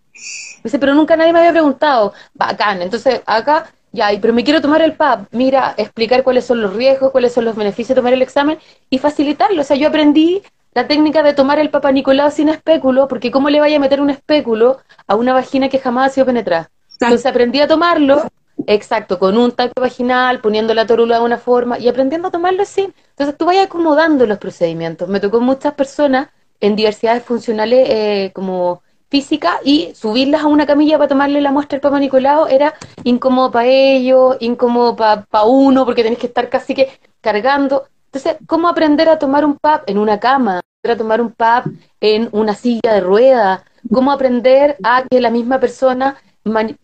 [0.64, 2.14] Dice, pero nunca nadie me había preguntado.
[2.32, 2.80] Bacán.
[2.80, 5.28] Entonces, acá, ya, pero me quiero tomar el PAP.
[5.32, 8.98] Mira, explicar cuáles son los riesgos, cuáles son los beneficios de tomar el examen y
[8.98, 9.60] facilitarlo.
[9.60, 13.50] O sea, yo aprendí la técnica de tomar el Papa Nicolau sin espéculo, porque ¿cómo
[13.50, 16.70] le vaya a meter un espéculo a una vagina que jamás ha sido penetrada?
[17.00, 18.22] Entonces aprendí a tomarlo,
[18.66, 22.62] exacto, con un tacto vaginal, poniendo la torula de una forma y aprendiendo a tomarlo
[22.62, 22.92] así.
[23.10, 25.08] Entonces tú vayas acomodando los procedimientos.
[25.08, 30.98] Me tocó muchas personas en diversidades funcionales eh, como física y subirlas a una camilla
[30.98, 36.02] para tomarle la muestra al Papa Nicolau era incómodo para ellos, incómodo para uno, porque
[36.02, 36.90] tenés que estar casi que
[37.20, 37.84] cargando.
[38.06, 40.60] Entonces, ¿cómo aprender a tomar un PAP en una cama?
[40.86, 41.66] a tomar un PAP
[42.00, 43.64] en una silla de rueda?
[43.90, 46.16] ¿Cómo aprender a que la misma persona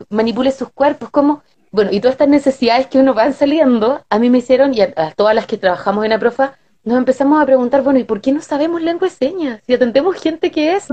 [0.09, 1.11] manipule sus cuerpos?
[1.11, 1.43] ¿Cómo?
[1.71, 4.93] Bueno, y todas estas necesidades que uno van saliendo, a mí me hicieron, y a,
[4.97, 8.21] a todas las que trabajamos en la profa, nos empezamos a preguntar, bueno, ¿y por
[8.21, 9.61] qué no sabemos lengua de señas?
[9.67, 10.89] Si atendemos gente que es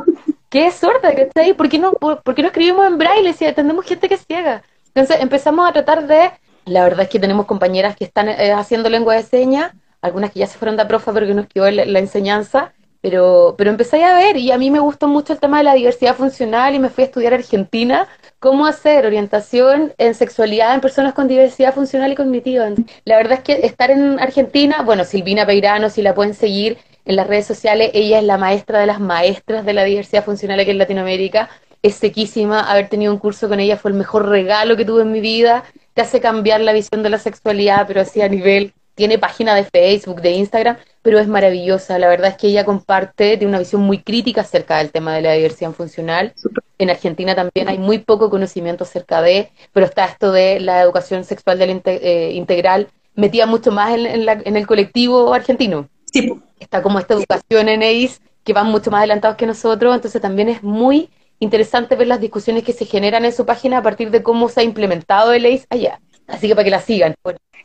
[0.50, 1.54] que es sorda, ¿cachai?
[1.54, 4.64] ¿Por qué no, por, qué no escribimos en braille si atendemos gente que es ciega?
[4.88, 6.32] Entonces empezamos a tratar de,
[6.66, 10.40] la verdad es que tenemos compañeras que están eh, haciendo lengua de señas, algunas que
[10.40, 14.04] ya se fueron de profa pero que nos quedó la, la, enseñanza, pero, pero empecé
[14.04, 16.80] a ver y a mí me gustó mucho el tema de la diversidad funcional y
[16.80, 18.08] me fui a estudiar Argentina,
[18.40, 22.70] cómo hacer orientación en sexualidad en personas con diversidad funcional y cognitiva.
[23.06, 27.16] La verdad es que estar en Argentina, bueno, Silvina Peirano, si la pueden seguir, en
[27.16, 27.92] las redes sociales.
[27.94, 31.50] Ella es la maestra de las maestras de la diversidad funcional aquí en Latinoamérica.
[31.82, 32.70] Es sequísima.
[32.72, 35.64] Haber tenido un curso con ella fue el mejor regalo que tuve en mi vida.
[35.94, 39.64] Te hace cambiar la visión de la sexualidad, pero así a nivel tiene página de
[39.64, 42.00] Facebook, de Instagram, pero es maravillosa.
[42.00, 45.22] La verdad es que ella comparte de una visión muy crítica acerca del tema de
[45.22, 46.34] la diversidad funcional.
[46.80, 51.24] En Argentina también hay muy poco conocimiento acerca de, pero está esto de la educación
[51.24, 55.90] sexual del eh, integral metida mucho más en, en, el colectivo argentino.
[56.22, 56.42] Sí.
[56.60, 60.50] Está como esta educación en EIS que van mucho más adelantados que nosotros, entonces también
[60.50, 64.24] es muy interesante ver las discusiones que se generan en su página a partir de
[64.24, 66.00] cómo se ha implementado el EIS allá.
[66.28, 67.16] Así que para que la sigan.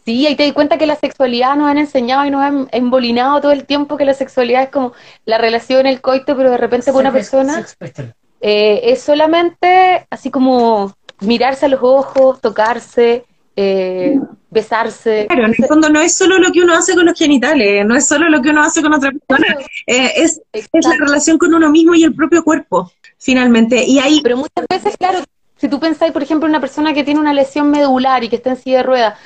[0.05, 3.41] Sí, ahí te di cuenta que la sexualidad nos han enseñado y nos han embolinado
[3.41, 4.93] todo el tiempo que la sexualidad es como
[5.25, 7.65] la relación, el coito, pero de repente con una persona
[8.41, 13.25] eh, es solamente así como mirarse a los ojos, tocarse,
[13.57, 14.19] eh,
[14.51, 15.27] besarse.
[15.29, 17.97] Claro, en el fondo no es solo lo que uno hace con los genitales, no
[17.97, 21.55] es solo lo que uno hace con otra persona, eh, es, es, la relación con
[21.55, 23.85] uno mismo y el propio cuerpo, finalmente.
[23.85, 24.21] Y ahí...
[24.23, 25.21] Pero muchas veces, claro,
[25.57, 28.37] si tú pensáis, por ejemplo, en una persona que tiene una lesión medular y que
[28.37, 29.19] está en silla de ruedas,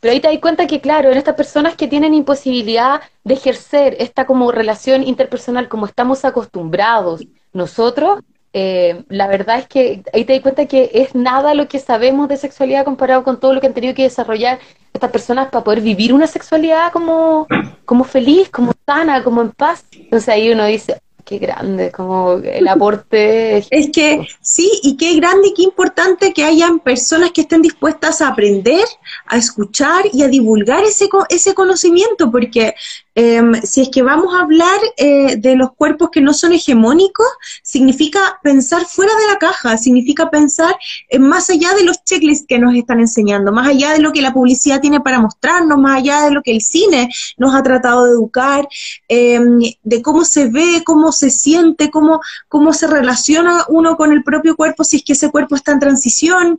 [0.00, 3.96] pero ahí te das cuenta que, claro, en estas personas que tienen imposibilidad de ejercer
[4.00, 8.20] esta como relación interpersonal como estamos acostumbrados nosotros,
[8.56, 12.28] eh, la verdad es que ahí te das cuenta que es nada lo que sabemos
[12.28, 14.60] de sexualidad comparado con todo lo que han tenido que desarrollar
[14.92, 17.48] estas personas para poder vivir una sexualidad como,
[17.84, 19.84] como feliz, como sana, como en paz.
[19.90, 23.64] Entonces ahí uno dice, qué grande, como el aporte.
[23.70, 28.20] Es que sí, y qué grande y qué importante que hayan personas que estén dispuestas
[28.20, 28.84] a aprender,
[29.26, 32.74] a escuchar y a divulgar ese, ese conocimiento, porque
[33.14, 37.26] Em, si es que vamos a hablar eh, de los cuerpos que no son hegemónicos,
[37.62, 40.76] significa pensar fuera de la caja, significa pensar
[41.20, 44.32] más allá de los checklists que nos están enseñando, más allá de lo que la
[44.32, 48.10] publicidad tiene para mostrarnos, más allá de lo que el cine nos ha tratado de
[48.12, 48.66] educar,
[49.08, 54.24] em, de cómo se ve, cómo se siente, cómo, cómo se relaciona uno con el
[54.24, 56.58] propio cuerpo, si es que ese cuerpo está en transición.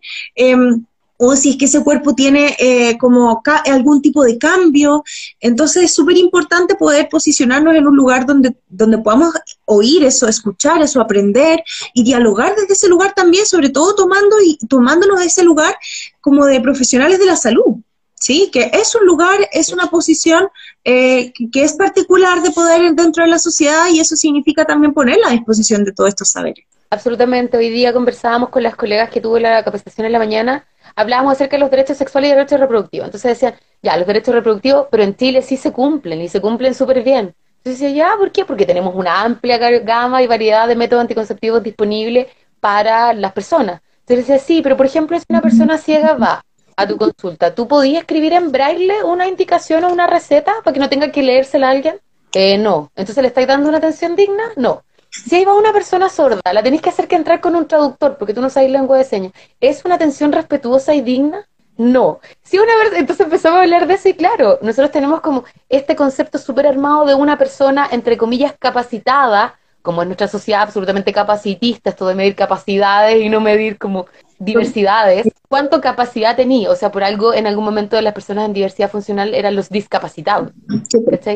[1.17, 5.03] O si es que ese cuerpo tiene eh, como algún tipo de cambio.
[5.39, 9.33] Entonces es súper importante poder posicionarnos en un lugar donde, donde podamos
[9.65, 14.57] oír eso, escuchar eso, aprender y dialogar desde ese lugar también, sobre todo tomando y
[14.67, 15.75] tomándonos ese lugar
[16.19, 17.77] como de profesionales de la salud.
[18.17, 18.49] ¿Sí?
[18.51, 20.47] Que es un lugar, es una posición
[20.83, 25.27] eh, que es particular de poder dentro de la sociedad y eso significa también ponerla
[25.27, 26.65] a disposición de todos estos saberes.
[26.95, 27.57] Absolutamente.
[27.57, 31.57] Hoy día conversábamos con las colegas que tuve la capacitación en la mañana hablábamos acerca
[31.57, 33.07] de los derechos sexuales y derechos reproductivos.
[33.07, 36.73] Entonces decían, ya, los derechos reproductivos, pero en Chile sí se cumplen y se cumplen
[36.73, 37.35] súper bien.
[37.57, 38.45] Entonces decía, ya, ¿por qué?
[38.45, 42.27] Porque tenemos una amplia gama y variedad de métodos anticonceptivos disponibles
[42.61, 43.81] para las personas.
[43.99, 46.45] Entonces decía, sí, pero por ejemplo, si una persona ciega va
[46.77, 50.79] a tu consulta, ¿tú podías escribir en braille una indicación o una receta para que
[50.79, 51.99] no tenga que leérsela a alguien?
[52.33, 52.89] Eh, no.
[52.95, 54.43] Entonces, ¿le estáis dando una atención digna?
[54.55, 54.84] No.
[55.23, 58.17] Si ahí va una persona sorda, la tenéis que hacer que entrar con un traductor
[58.17, 59.31] porque tú no sabes lengua de señas.
[59.61, 61.47] ¿Es una atención respetuosa y digna?
[61.77, 62.19] No.
[62.43, 65.95] Si una vez, entonces empezamos a hablar de eso y claro, nosotros tenemos como este
[65.95, 71.91] concepto súper armado de una persona, entre comillas, capacitada, como en nuestra sociedad absolutamente capacitista,
[71.91, 74.07] esto de medir capacidades y no medir como
[74.39, 75.27] diversidades.
[75.47, 76.71] ¿Cuánto capacidad tenía?
[76.71, 79.69] O sea, por algo, en algún momento de las personas en diversidad funcional eran los
[79.69, 80.51] discapacitados.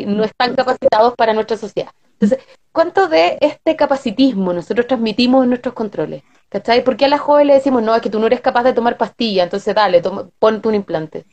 [0.08, 1.92] No están capacitados para nuestra sociedad.
[2.20, 6.24] Entonces, ¿cuánto de este capacitismo nosotros transmitimos en nuestros controles?
[6.50, 6.84] ¿Cachai?
[6.84, 8.74] ¿Por qué a la joven le decimos, no, es que tú no eres capaz de
[8.74, 11.26] tomar pastilla, entonces dale, toma, ponte un implante?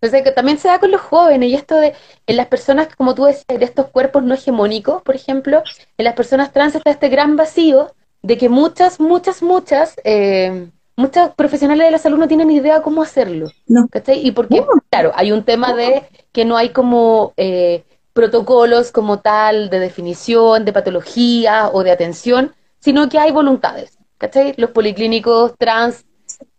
[0.00, 1.94] Entonces, que también se da con los jóvenes y esto de,
[2.26, 5.62] en las personas, como tú decías, de estos cuerpos no hegemónicos, por ejemplo,
[5.98, 11.30] en las personas trans está este gran vacío de que muchas, muchas, muchas, eh, muchos
[11.34, 13.48] profesionales de la salud no tienen idea cómo hacerlo.
[13.66, 13.86] No.
[13.88, 14.26] ¿Cachai?
[14.26, 17.32] Y porque, claro, hay un tema de que no hay como...
[17.36, 23.98] Eh, protocolos como tal de definición, de patología o de atención, sino que hay voluntades.
[24.18, 24.54] ¿Cachai?
[24.56, 26.04] Los policlínicos trans,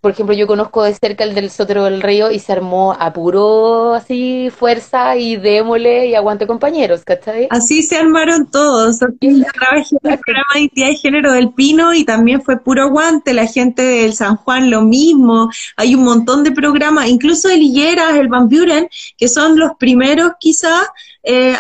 [0.02, 3.14] por ejemplo, yo conozco de cerca el del Sotero del Río y se armó a
[3.14, 7.48] puro así fuerza y démole y aguante compañeros, ¿cachai?
[7.50, 9.00] Así se armaron todos.
[9.00, 12.84] Yo trabajé en el programa de identidad de género del Pino y también fue puro
[12.84, 13.34] aguante.
[13.34, 15.50] La gente del San Juan lo mismo.
[15.78, 20.34] Hay un montón de programas, incluso el Higueras, el Van Buren, que son los primeros
[20.38, 20.86] quizás
[21.24, 21.56] eh,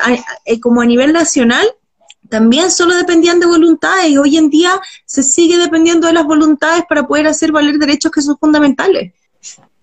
[0.45, 1.65] eh, como a nivel nacional,
[2.29, 6.83] también solo dependían de voluntades y hoy en día se sigue dependiendo de las voluntades
[6.87, 9.13] para poder hacer valer derechos que son fundamentales.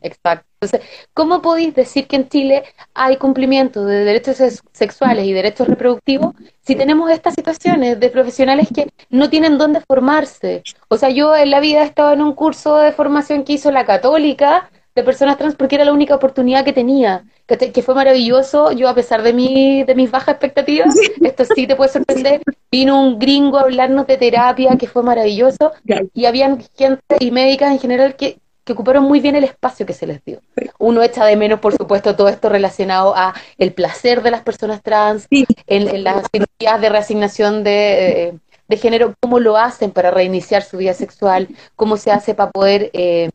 [0.03, 0.47] Exacto.
[0.63, 4.37] Entonces, ¿cómo podéis decir que en Chile hay cumplimiento de derechos
[4.73, 10.63] sexuales y derechos reproductivos si tenemos estas situaciones de profesionales que no tienen dónde formarse?
[10.89, 13.71] O sea, yo en la vida he estado en un curso de formación que hizo
[13.71, 18.73] la católica de personas trans porque era la única oportunidad que tenía que, fue maravilloso.
[18.73, 22.43] Yo, a pesar de, mi, de mis bajas expectativas, esto sí te puede sorprender.
[22.71, 25.73] Vino un gringo a hablarnos de terapia, que fue maravilloso.
[26.15, 29.95] Y habían gente y médicas en general que que ocuparon muy bien el espacio que
[29.95, 30.41] se les dio.
[30.79, 34.83] Uno echa de menos, por supuesto, todo esto relacionado a el placer de las personas
[34.83, 35.27] trans,
[35.67, 40.93] en, las cirugías de reasignación de, de, género, cómo lo hacen para reiniciar su vida
[40.93, 43.31] sexual, cómo se hace para poder eh,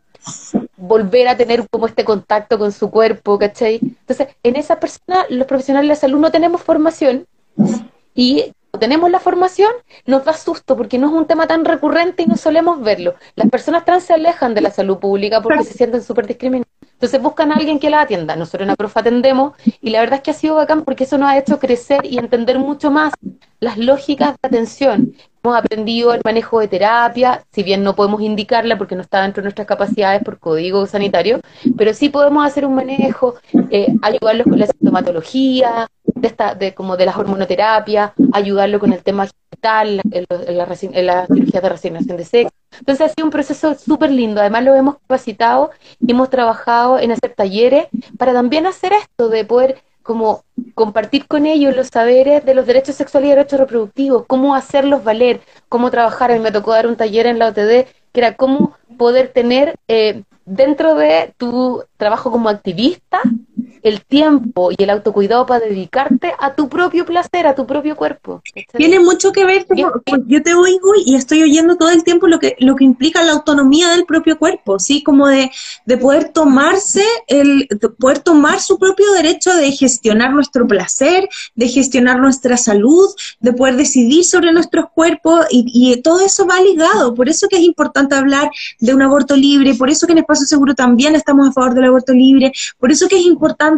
[0.77, 3.79] volver a tener como este contacto con su cuerpo, ¿cachai?
[3.81, 7.25] Entonces, en esa persona, los profesionales de la salud no tenemos formación
[8.13, 9.71] y tenemos la formación,
[10.05, 13.15] nos da susto porque no es un tema tan recurrente y no solemos verlo.
[13.35, 16.67] Las personas trans se alejan de la salud pública porque se sienten súper discriminadas.
[16.81, 18.35] Entonces buscan a alguien que la atienda.
[18.35, 21.17] Nosotros en la profa atendemos y la verdad es que ha sido bacán porque eso
[21.17, 23.13] nos ha hecho crecer y entender mucho más
[23.65, 25.15] las lógicas de atención.
[25.43, 29.41] Hemos aprendido el manejo de terapia, si bien no podemos indicarla porque no está dentro
[29.41, 31.39] de nuestras capacidades por código sanitario,
[31.77, 33.35] pero sí podemos hacer un manejo,
[33.71, 39.03] eh, ayudarlos con la sintomatología, de, esta, de, como de las hormonoterapia, ayudarlo con el
[39.03, 40.25] tema genital, en,
[41.07, 42.53] la, cirugía de resignación de sexo.
[42.79, 44.41] Entonces ha sido un proceso súper lindo.
[44.41, 49.43] Además lo hemos capacitado y hemos trabajado en hacer talleres para también hacer esto, de
[49.43, 50.43] poder como
[50.75, 55.41] compartir con ellos los saberes de los derechos sexuales y derechos reproductivos, cómo hacerlos valer,
[55.67, 56.31] cómo trabajar.
[56.31, 60.21] A me tocó dar un taller en la OTD que era cómo poder tener eh,
[60.45, 63.19] dentro de tu trabajo como activista
[63.85, 68.41] el tiempo y el autocuidado para dedicarte a tu propio placer, a tu propio cuerpo.
[68.75, 69.67] Tiene mucho que ver,
[70.25, 73.33] yo te oigo y estoy oyendo todo el tiempo lo que, lo que implica la
[73.33, 75.03] autonomía del propio cuerpo, ¿sí?
[75.03, 75.51] Como de,
[75.85, 77.67] de poder tomarse, el,
[77.99, 83.07] poder tomar su propio derecho de gestionar nuestro placer, de gestionar nuestra salud,
[83.39, 87.13] de poder decidir sobre nuestros cuerpos y, y todo eso va ligado.
[87.13, 90.47] Por eso que es importante hablar de un aborto libre, por eso que en Espacio
[90.47, 93.74] Seguro también estamos a favor del aborto libre, por eso que es importante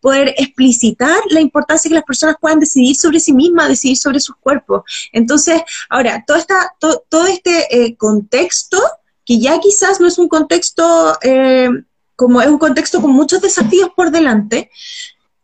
[0.00, 4.36] poder explicitar la importancia que las personas puedan decidir sobre sí mismas, decidir sobre sus
[4.36, 4.82] cuerpos.
[5.12, 8.78] Entonces, ahora, todo, esta, todo este eh, contexto,
[9.24, 11.68] que ya quizás no es un contexto, eh,
[12.16, 14.70] como es un contexto con muchos desafíos por delante,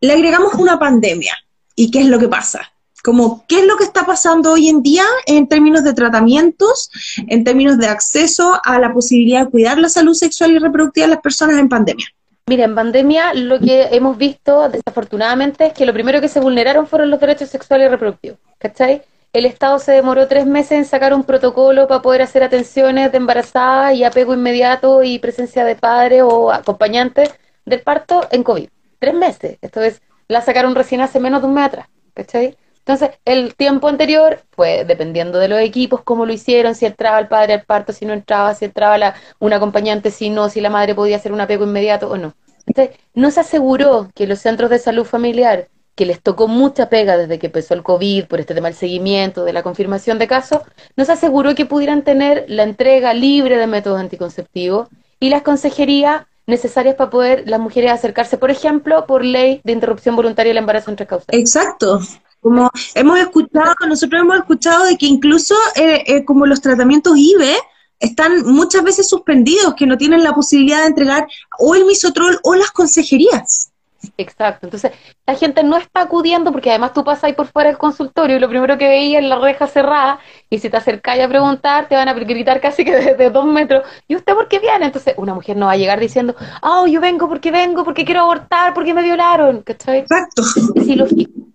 [0.00, 1.36] le agregamos una pandemia.
[1.74, 2.72] ¿Y qué es lo que pasa?
[3.06, 6.90] como qué es lo que está pasando hoy en día en términos de tratamientos,
[7.28, 11.12] en términos de acceso a la posibilidad de cuidar la salud sexual y reproductiva de
[11.12, 12.06] las personas en pandemia.
[12.48, 16.86] Mira, en pandemia lo que hemos visto, desafortunadamente, es que lo primero que se vulneraron
[16.86, 18.38] fueron los derechos sexuales y reproductivos.
[18.58, 19.02] ¿Cachai?
[19.32, 23.18] El Estado se demoró tres meses en sacar un protocolo para poder hacer atenciones de
[23.18, 28.68] embarazada y apego inmediato y presencia de padres o acompañantes del parto en COVID.
[29.00, 29.58] Tres meses.
[29.60, 31.88] Esto es, la sacaron recién hace menos de un mes atrás.
[32.14, 32.56] ¿Cachai?
[32.86, 37.26] Entonces, el tiempo anterior fue dependiendo de los equipos, cómo lo hicieron, si entraba el
[37.26, 40.70] padre al parto, si no entraba, si entraba la, un acompañante, si no, si la
[40.70, 42.36] madre podía hacer un apego inmediato o no.
[42.64, 47.16] Entonces, no se aseguró que los centros de salud familiar, que les tocó mucha pega
[47.16, 50.60] desde que empezó el COVID, por este tema del seguimiento, de la confirmación de casos,
[50.94, 56.22] no se aseguró que pudieran tener la entrega libre de métodos anticonceptivos y las consejerías
[56.46, 60.92] necesarias para poder las mujeres acercarse, por ejemplo, por ley de interrupción voluntaria del embarazo
[60.92, 61.26] entre causas.
[61.32, 62.00] Exacto.
[62.46, 67.56] Como hemos escuchado, nosotros hemos escuchado de que incluso eh, eh, como los tratamientos IVE
[67.98, 71.26] están muchas veces suspendidos, que no tienen la posibilidad de entregar
[71.58, 73.72] o el misotrol o las consejerías.
[74.16, 74.92] Exacto, entonces
[75.26, 78.38] la gente no está acudiendo porque además tú pasas ahí por fuera del consultorio y
[78.38, 81.96] lo primero que veías es la reja cerrada y si te acercas a preguntar te
[81.96, 84.86] van a gritar casi que desde dos metros ¿y usted por qué viene?
[84.86, 88.20] Entonces una mujer no va a llegar diciendo ah, yo vengo porque vengo, porque quiero
[88.20, 89.98] abortar, porque me violaron, ¿cachai?
[89.98, 90.42] Exacto.
[90.76, 91.45] Es ilógico.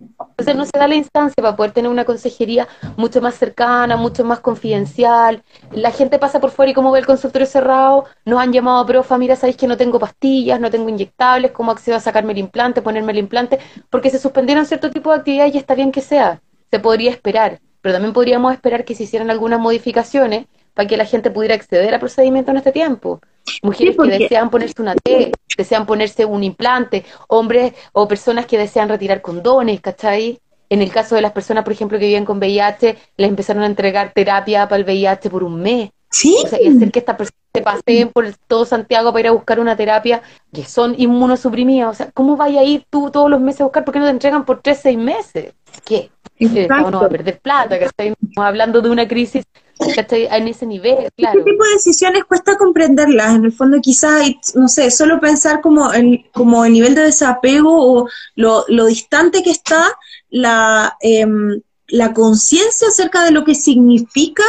[0.42, 4.24] Entonces no se da la instancia para poder tener una consejería mucho más cercana, mucho
[4.24, 5.44] más confidencial.
[5.72, 9.20] La gente pasa por fuera y como ve el consultorio cerrado, nos han llamado profa,
[9.20, 12.82] mira, sabéis que no tengo pastillas, no tengo inyectables, ¿cómo accedo a sacarme el implante,
[12.82, 13.60] ponerme el implante?
[13.92, 17.60] Porque se suspendieron cierto tipo de actividades y está bien que sea, se podría esperar,
[17.82, 21.94] pero también podríamos esperar que se hicieran algunas modificaciones para que la gente pudiera acceder
[21.94, 23.22] al procedimiento en este tiempo.
[23.64, 28.90] Mujeres que desean ponerse una T, desean ponerse un implante, hombres o personas que desean
[28.90, 30.40] retirar condones, ¿cachai?
[30.70, 33.66] En el caso de las personas, por ejemplo, que viven con VIH, les empezaron a
[33.66, 35.90] entregar terapia para el VIH por un mes.
[36.10, 36.38] Sí.
[36.44, 39.32] O sea, y hacer que estas personas se paseen por todo Santiago para ir a
[39.32, 40.22] buscar una terapia
[40.54, 41.90] que son inmunosuprimidas.
[41.90, 43.84] O sea, ¿cómo vaya a ir tú todos los meses a buscar?
[43.84, 45.54] ¿Por qué no te entregan por tres, seis meses?
[45.84, 46.10] ¿Qué?
[46.40, 49.46] Estamos a perder plata, que estamos hablando de una crisis
[49.80, 51.40] en ese nivel, claro.
[51.40, 55.92] Este tipo de decisiones cuesta comprenderlas, en el fondo quizás, no sé, solo pensar como
[55.92, 59.86] el, como el nivel de desapego o lo, lo distante que está
[60.30, 61.62] la, em,
[61.92, 64.44] la conciencia acerca de lo que significa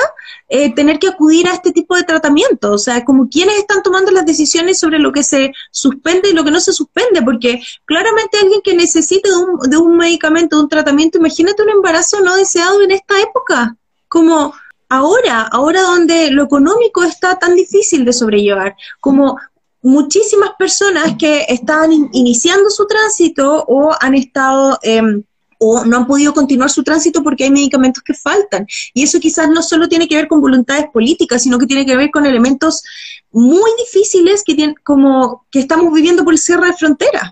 [0.49, 2.73] eh, tener que acudir a este tipo de tratamiento.
[2.73, 6.45] O sea, como quienes están tomando las decisiones sobre lo que se suspende y lo
[6.45, 10.63] que no se suspende, porque claramente alguien que necesite de un, de un medicamento, de
[10.63, 13.77] un tratamiento, imagínate un embarazo no deseado en esta época.
[14.09, 14.55] Como
[14.89, 19.39] ahora, ahora donde lo económico está tan difícil de sobrellevar, como
[19.83, 24.79] muchísimas personas que están iniciando su tránsito o han estado...
[24.83, 25.25] Em,
[25.65, 28.67] o no han podido continuar su tránsito porque hay medicamentos que faltan.
[28.93, 31.97] Y eso quizás no solo tiene que ver con voluntades políticas, sino que tiene que
[31.97, 32.83] ver con elementos
[33.31, 37.31] muy difíciles que, tienen, como que estamos viviendo por el cierre de fronteras.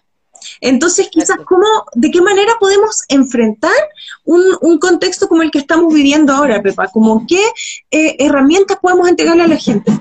[0.61, 3.72] Entonces, quizás, ¿cómo, ¿de qué manera podemos enfrentar
[4.24, 6.87] un, contexto como el que estamos viviendo ahora, Pepa?
[6.87, 7.43] Como qué
[7.91, 9.93] eh, herramientas podemos entregarle a la gente?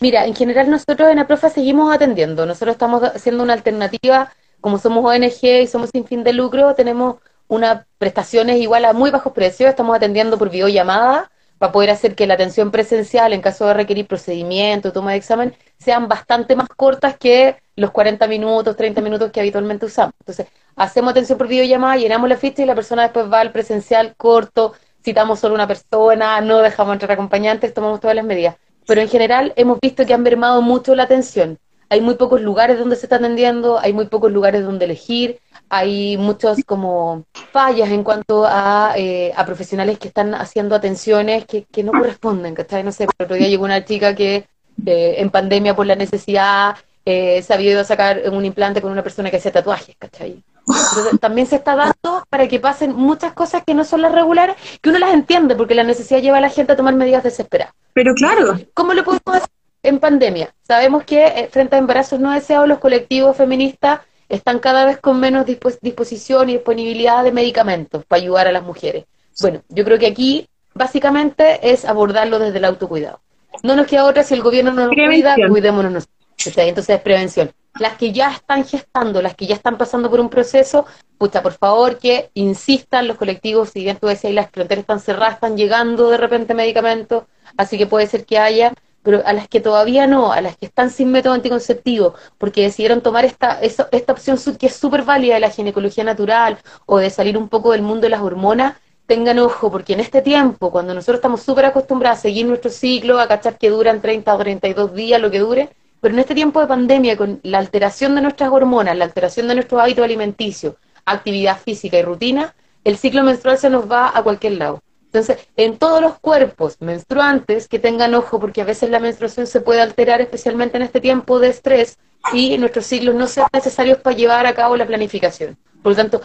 [0.00, 2.46] Mira, en general nosotros en APROFA seguimos atendiendo.
[2.46, 7.16] Nosotros estamos haciendo una alternativa, como somos ONG y somos sin fin de lucro, tenemos
[7.50, 12.28] unas prestaciones igual a muy bajos precios, estamos atendiendo por videollamada para poder hacer que
[12.28, 17.18] la atención presencial, en caso de requerir procedimiento, toma de examen, sean bastante más cortas
[17.18, 20.14] que los 40 minutos, 30 minutos que habitualmente usamos.
[20.20, 20.46] Entonces,
[20.76, 24.74] hacemos atención por videollamada, llenamos la ficha y la persona después va al presencial corto,
[25.04, 28.54] citamos solo una persona, no dejamos entrar acompañantes, tomamos todas las medidas.
[28.86, 31.58] Pero en general hemos visto que han mermado mucho la atención.
[31.88, 35.40] Hay muy pocos lugares donde se está atendiendo, hay muy pocos lugares donde elegir,
[35.70, 41.64] hay muchas como fallas en cuanto a, eh, a profesionales que están haciendo atenciones que,
[41.64, 42.82] que no corresponden, ¿cachai?
[42.82, 44.48] No sé, el otro día llegó una chica que
[44.84, 48.90] eh, en pandemia por la necesidad eh, se había ido a sacar un implante con
[48.90, 50.42] una persona que hacía tatuajes, ¿cachai?
[50.66, 54.56] Entonces, también se está dando para que pasen muchas cosas que no son las regulares,
[54.82, 57.74] que uno las entiende, porque la necesidad lleva a la gente a tomar medidas desesperadas.
[57.92, 58.58] Pero claro.
[58.74, 59.48] ¿Cómo lo podemos hacer
[59.84, 60.52] en pandemia?
[60.66, 64.00] Sabemos que frente a embarazos no deseados, los colectivos feministas
[64.30, 69.04] están cada vez con menos disposición y disponibilidad de medicamentos para ayudar a las mujeres.
[69.40, 73.20] Bueno, yo creo que aquí básicamente es abordarlo desde el autocuidado.
[73.62, 76.20] No nos queda otra si el gobierno no nos cuida, cuidémonos nosotros.
[76.56, 77.50] Entonces es prevención.
[77.78, 80.86] Las que ya están gestando, las que ya están pasando por un proceso,
[81.18, 85.34] pucha, por favor que insistan los colectivos, si bien tú decías, las fronteras están cerradas,
[85.34, 87.24] están llegando de repente medicamentos,
[87.56, 88.72] así que puede ser que haya
[89.02, 93.00] pero a las que todavía no, a las que están sin método anticonceptivo, porque decidieron
[93.00, 97.38] tomar esta, esta opción que es súper válida de la ginecología natural o de salir
[97.38, 98.76] un poco del mundo de las hormonas,
[99.06, 103.18] tengan ojo, porque en este tiempo, cuando nosotros estamos súper acostumbrados a seguir nuestro ciclo,
[103.18, 105.70] a cachar que duran 30 o 32 días, lo que dure,
[106.00, 109.54] pero en este tiempo de pandemia, con la alteración de nuestras hormonas, la alteración de
[109.54, 114.52] nuestro hábito alimenticio, actividad física y rutina, el ciclo menstrual se nos va a cualquier
[114.52, 114.80] lado.
[115.12, 119.60] Entonces, en todos los cuerpos menstruantes que tengan ojo, porque a veces la menstruación se
[119.60, 121.98] puede alterar, especialmente en este tiempo de estrés,
[122.32, 125.56] y nuestros ciclos no sean necesarios para llevar a cabo la planificación.
[125.82, 126.20] Por lo tanto,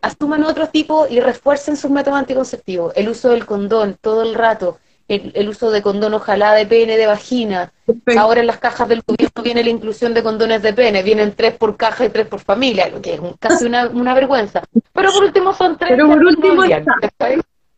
[0.00, 2.94] asuman otro tipo y refuercen sus métodos anticonceptivos.
[2.96, 4.78] El uso del condón todo el rato,
[5.08, 7.72] el, uso de condón ojalá de pene, de vagina.
[8.16, 11.54] Ahora en las cajas del gobierno viene la inclusión de condones de pene, vienen tres
[11.54, 14.62] por caja y tres por familia, lo que es casi una, una vergüenza.
[14.92, 15.90] Pero por último son tres.
[15.90, 16.62] Pero por último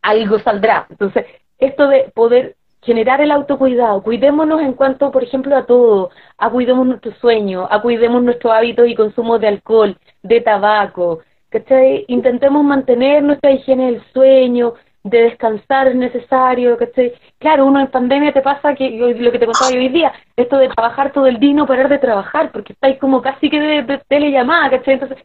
[0.05, 0.85] algo saldrá.
[0.89, 1.25] Entonces,
[1.57, 6.85] esto de poder generar el autocuidado, cuidémonos en cuanto, por ejemplo, a todo, a cuidemos
[6.85, 12.05] nuestro sueño, a cuidemos nuestros hábitos y consumo de alcohol, de tabaco, ¿cachai?
[12.07, 17.13] Intentemos mantener nuestra higiene del sueño, de descansar es necesario, ¿cachai?
[17.39, 20.69] Claro, uno en pandemia te pasa que lo que te contaba hoy día, esto de
[20.69, 23.81] trabajar todo el día y no parar de trabajar, porque estáis como casi que de,
[23.81, 24.93] de telellamada, ¿cachai?
[24.95, 25.17] Entonces,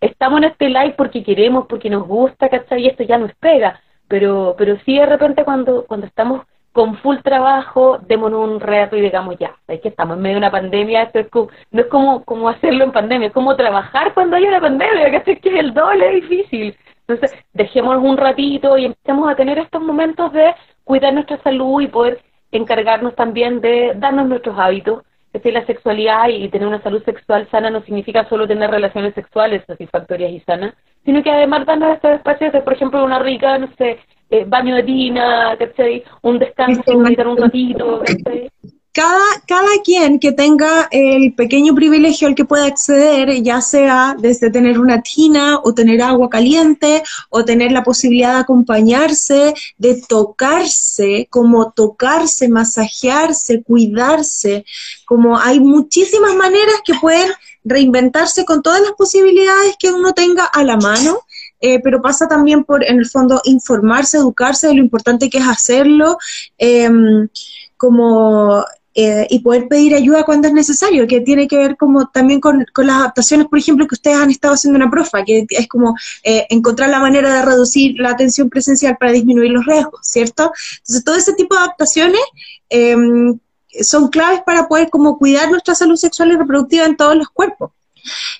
[0.00, 2.82] estamos en este live porque queremos, porque nos gusta, ¿cachai?
[2.82, 6.42] Y esto ya nos pega pero, pero sí de repente cuando, cuando estamos
[6.72, 10.38] con full trabajo, démonos un reto y digamos ya, es que estamos en medio de
[10.38, 11.28] una pandemia, esto es
[11.70, 15.32] no es como, como hacerlo en pandemia, es como trabajar cuando hay una pandemia, que
[15.32, 16.76] es que es el doble difícil.
[17.06, 20.52] Entonces, dejémonos un ratito y empecemos a tener estos momentos de
[20.82, 25.04] cuidar nuestra salud y poder encargarnos también de darnos nuestros hábitos.
[25.32, 29.14] Es decir, la sexualidad y tener una salud sexual sana no significa solo tener relaciones
[29.14, 30.74] sexuales satisfactorias y sanas,
[31.04, 33.98] sino que además darnos estos espacios de, por ejemplo, una rica, no sé,
[34.30, 36.02] eh, baño de tina, ¿cachai?
[36.22, 38.50] Un descanso, meditar un ratito, ¿cachai?
[38.92, 44.50] Cada, cada quien que tenga el pequeño privilegio al que pueda acceder, ya sea desde
[44.50, 51.26] tener una tina o tener agua caliente o tener la posibilidad de acompañarse, de tocarse,
[51.28, 54.64] como tocarse, masajearse, cuidarse,
[55.04, 57.32] como hay muchísimas maneras que pueden
[57.64, 61.20] reinventarse con todas las posibilidades que uno tenga a la mano,
[61.60, 65.48] eh, pero pasa también por, en el fondo, informarse, educarse de lo importante que es
[65.48, 66.18] hacerlo,
[66.58, 67.28] em,
[67.76, 68.64] como
[68.96, 72.64] eh, y poder pedir ayuda cuando es necesario, que tiene que ver como también con,
[72.76, 75.96] las adaptaciones, por ejemplo, que ustedes han estado haciendo en la profa, que es como
[76.22, 80.52] eh, encontrar la manera de reducir la atención presencial para disminuir los riesgos, ¿cierto?
[80.78, 82.20] Entonces, todo ese tipo de adaptaciones
[82.68, 83.36] em,
[83.82, 87.72] son claves para poder como cuidar nuestra salud sexual y reproductiva en todos los cuerpos.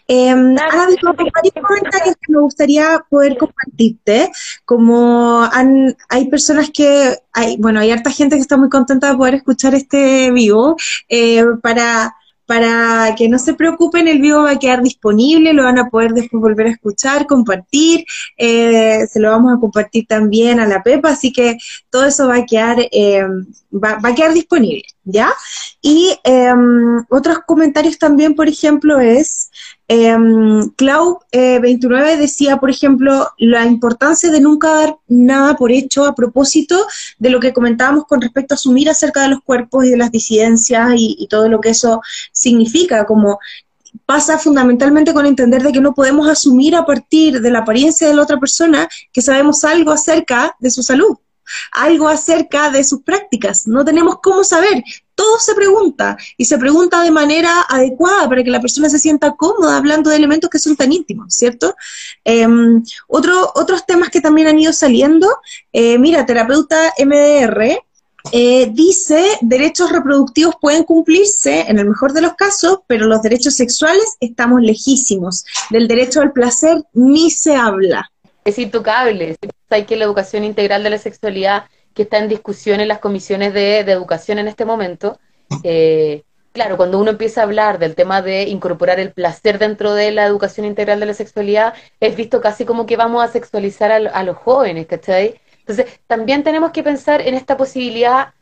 [0.06, 4.30] Eh, Ana, varios comentarios que me gustaría poder compartirte,
[4.64, 9.16] como han, hay personas que, hay, bueno, hay harta gente que está muy contenta de
[9.16, 10.76] poder escuchar este vivo,
[11.08, 12.14] eh, para
[12.46, 16.12] para que no se preocupen, el vivo va a quedar disponible, lo van a poder
[16.12, 18.04] después volver a escuchar, compartir,
[18.36, 21.56] eh, se lo vamos a compartir también a la Pepa, así que
[21.90, 23.24] todo eso va a quedar, eh,
[23.72, 25.32] va, a quedar disponible, ¿ya?
[25.80, 26.52] Y eh,
[27.10, 29.50] otros comentarios también, por ejemplo, es
[29.88, 30.16] eh,
[30.76, 36.14] Clau 29 eh, decía, por ejemplo, la importancia de nunca dar nada por hecho a
[36.14, 36.86] propósito
[37.18, 40.10] de lo que comentábamos con respecto a asumir acerca de los cuerpos y de las
[40.10, 42.00] disidencias y, y todo lo que eso
[42.32, 43.38] significa, como
[44.06, 48.14] pasa fundamentalmente con entender de que no podemos asumir a partir de la apariencia de
[48.14, 51.16] la otra persona que sabemos algo acerca de su salud
[51.72, 53.66] algo acerca de sus prácticas.
[53.66, 54.82] No tenemos cómo saber.
[55.14, 59.32] Todo se pregunta y se pregunta de manera adecuada para que la persona se sienta
[59.32, 61.76] cómoda hablando de elementos que son tan íntimos, ¿cierto?
[62.24, 65.28] Em, otro, otros temas que también han ido saliendo,
[65.72, 67.78] eh, mira, terapeuta MDR,
[68.32, 73.54] eh, dice, derechos reproductivos pueden cumplirse en el mejor de los casos, pero los derechos
[73.54, 75.44] sexuales estamos lejísimos.
[75.70, 78.10] Del derecho al placer ni se habla.
[78.44, 79.36] Es intocable.
[79.70, 81.64] Hay que la educación integral de la sexualidad
[81.94, 85.18] que está en discusión en las comisiones de, educación en este momento.
[85.62, 90.10] Eh, claro, cuando uno empieza a hablar del tema de incorporar el placer dentro de
[90.10, 94.22] la educación integral de la sexualidad, es visto casi como que vamos a sexualizar a,
[94.22, 95.40] los jóvenes, ¿cachai?
[95.60, 98.34] Entonces, también tenemos que pensar en esta posibilidad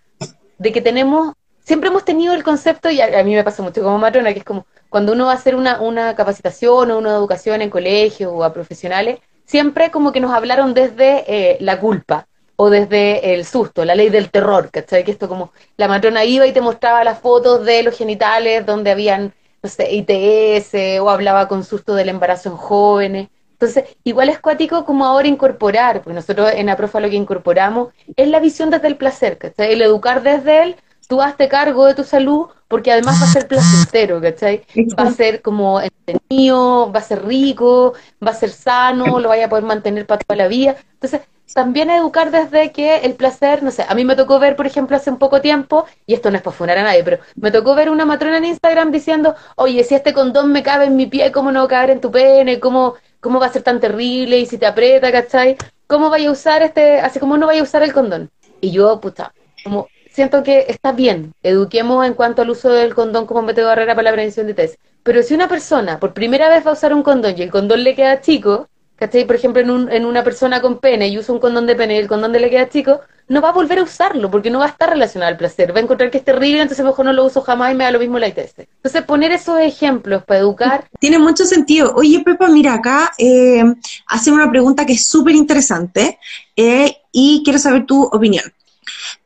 [0.58, 3.98] de que tenemos, siempre hemos tenido el concepto, y a, mí me pasa mucho como
[3.98, 7.62] matrona, que es como cuando uno va a hacer una, una capacitación o una educación
[7.62, 12.26] en colegios o a profesionales, siempre como que nos hablaron desde eh, la culpa,
[12.62, 15.02] o desde el susto, la ley del terror, ¿cachai?
[15.02, 18.92] Que esto como la matrona iba y te mostraba las fotos de los genitales donde
[18.92, 23.28] habían, no sé, ITS, o hablaba con susto del embarazo en jóvenes.
[23.54, 28.28] Entonces, igual es cuático como ahora incorporar, porque nosotros en Aprofa lo que incorporamos es
[28.28, 29.72] la visión desde el placer, ¿cachai?
[29.72, 30.76] El educar desde él,
[31.08, 34.62] tú hazte cargo de tu salud, porque además va a ser placentero, ¿cachai?
[34.96, 37.94] Va a ser como entretenido, va a ser rico,
[38.24, 40.76] va a ser sano, lo vaya a poder mantener para toda la vida.
[40.92, 41.22] Entonces,
[41.54, 44.96] también educar desde que el placer, no sé, a mí me tocó ver, por ejemplo,
[44.96, 47.74] hace un poco tiempo, y esto no es para funar a nadie, pero me tocó
[47.74, 51.32] ver una matrona en Instagram diciendo, oye, si este condón me cabe en mi pie,
[51.32, 52.60] ¿cómo no va a caber en tu pene?
[52.60, 54.38] ¿Cómo, cómo va a ser tan terrible?
[54.38, 55.56] Y si te aprieta, ¿cachai?
[55.86, 58.30] ¿Cómo vaya a usar este, así como no vaya a usar el condón?
[58.60, 59.32] Y yo, puta,
[59.64, 63.68] como siento que está bien, eduquemos en cuanto al uso del condón como método de
[63.68, 64.76] barrera para la prevención de test.
[65.02, 67.82] Pero si una persona por primera vez va a usar un condón y el condón
[67.82, 68.68] le queda chico,
[69.02, 69.24] ¿cachai?
[69.24, 71.96] Por ejemplo, en, un, en una persona con pene y usa un condón de pene
[71.96, 74.60] y el condón de le queda chico, no va a volver a usarlo porque no
[74.60, 75.74] va a estar relacionado al placer.
[75.74, 77.90] Va a encontrar que es terrible, entonces mejor no lo uso jamás y me da
[77.90, 78.54] lo mismo la ITS.
[78.58, 80.84] Entonces, poner esos ejemplos para educar.
[81.00, 81.92] Tiene mucho sentido.
[81.96, 83.64] Oye, Pepa, mira, acá eh,
[84.06, 86.20] hacen una pregunta que es súper interesante
[86.54, 88.44] eh, y quiero saber tu opinión.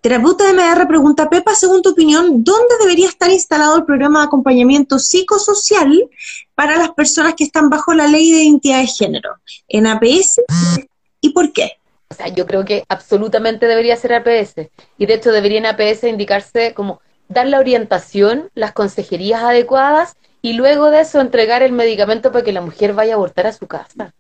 [0.01, 4.27] Terapeuta de MR pregunta, Pepa, según tu opinión, ¿dónde debería estar instalado el programa de
[4.27, 6.09] acompañamiento psicosocial
[6.55, 9.31] para las personas que están bajo la ley de identidad de género?
[9.69, 10.43] ¿En APS?
[11.21, 11.73] ¿Y por qué?
[12.09, 14.69] O sea, yo creo que absolutamente debería ser APS.
[14.97, 20.53] Y de hecho debería en APS indicarse como dar la orientación, las consejerías adecuadas y
[20.53, 23.67] luego de eso entregar el medicamento para que la mujer vaya a abortar a su
[23.67, 24.15] casa.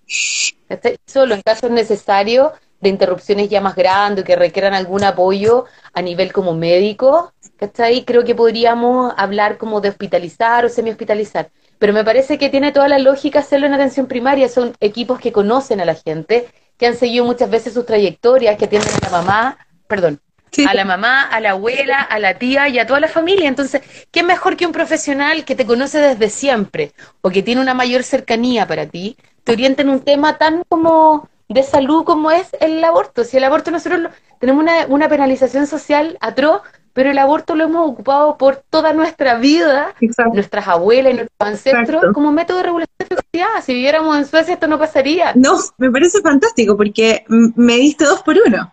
[1.06, 6.32] Solo en casos necesarios de interrupciones ya más grandes que requieran algún apoyo a nivel
[6.32, 8.04] como médico, ¿cachai?
[8.04, 11.50] Creo que podríamos hablar como de hospitalizar o semi-hospitalizar.
[11.78, 14.48] Pero me parece que tiene toda la lógica hacerlo en atención primaria.
[14.48, 16.48] Son equipos que conocen a la gente,
[16.78, 20.20] que han seguido muchas veces sus trayectorias, que atienden a la mamá, perdón,
[20.66, 23.48] a la mamá, a la abuela, a la tía y a toda la familia.
[23.48, 27.74] Entonces, ¿qué mejor que un profesional que te conoce desde siempre o que tiene una
[27.74, 32.48] mayor cercanía para ti, te orienta en un tema tan como de salud como es
[32.60, 33.24] el aborto.
[33.24, 38.38] Si el aborto nosotros tenemos una, penalización social atroz, pero el aborto lo hemos ocupado
[38.38, 39.94] por toda nuestra vida,
[40.32, 43.64] nuestras abuelas y nuestros ancestros, como método de regulación de fertilidad.
[43.64, 45.32] Si viviéramos en Suecia esto no pasaría.
[45.34, 48.72] No, me parece fantástico porque me diste dos por uno.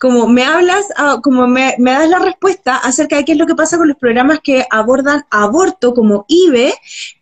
[0.00, 3.54] Como me hablas, ah, como me, das la respuesta acerca de qué es lo que
[3.54, 6.72] pasa con los programas que abordan aborto como IBE,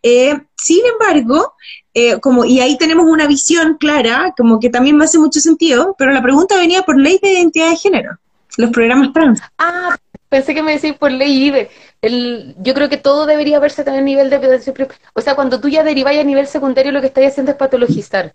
[0.02, 1.54] eh, sin embargo,
[1.98, 5.94] eh, como, y ahí tenemos una visión clara, como que también me hace mucho sentido,
[5.96, 8.18] pero la pregunta venía por ley de identidad de género,
[8.58, 9.40] los programas trans.
[9.56, 9.96] Ah,
[10.28, 11.70] pensé que me decís por ley IBE.
[12.02, 15.68] El, yo creo que todo debería verse también a nivel de O sea, cuando tú
[15.68, 18.34] ya derivas a nivel secundario, lo que estás haciendo es patologizar.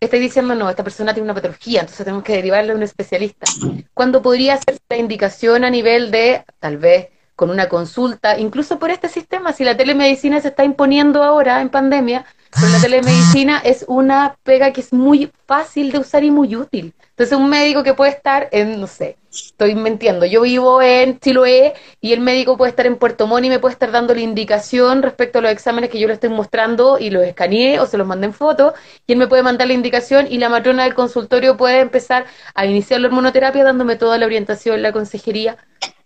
[0.00, 3.46] Estás diciendo, no, esta persona tiene una patología, entonces tenemos que derivarle a un especialista.
[3.94, 8.90] Cuando podría ser la indicación a nivel de, tal vez, con una consulta, incluso por
[8.90, 12.24] este sistema, si la telemedicina se está imponiendo ahora en pandemia,
[12.54, 16.92] pero la telemedicina es una pega que es muy fácil de usar y muy útil.
[17.10, 21.72] Entonces, un médico que puede estar en, no sé, estoy mintiendo, yo vivo en Chiloé
[22.00, 25.02] y el médico puede estar en Puerto Montt y me puede estar dando la indicación
[25.02, 28.06] respecto a los exámenes que yo le estoy mostrando y los escaneé o se los
[28.06, 28.74] mandé en foto
[29.06, 32.66] y él me puede mandar la indicación y la matrona del consultorio puede empezar a
[32.66, 35.56] iniciar la hormonoterapia dándome toda la orientación, la consejería.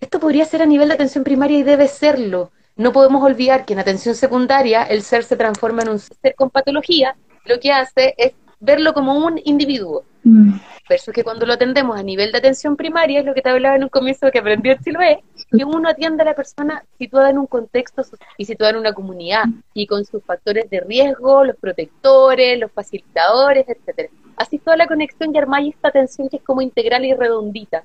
[0.00, 2.52] Esto podría ser a nivel de atención primaria y debe serlo.
[2.76, 6.50] No podemos olvidar que en atención secundaria el ser se transforma en un ser con
[6.50, 7.16] patología,
[7.46, 10.04] lo que hace es verlo como un individuo.
[10.24, 10.58] Mm.
[10.88, 13.76] Versus que cuando lo atendemos a nivel de atención primaria, es lo que te hablaba
[13.76, 17.38] en un comienzo que aprendió el Chiloé, que uno atiende a la persona situada en
[17.38, 18.02] un contexto
[18.36, 23.66] y situada en una comunidad y con sus factores de riesgo, los protectores, los facilitadores,
[23.68, 24.08] etcétera.
[24.36, 27.82] Así toda la conexión y armáis esta atención que es como integral y redondita.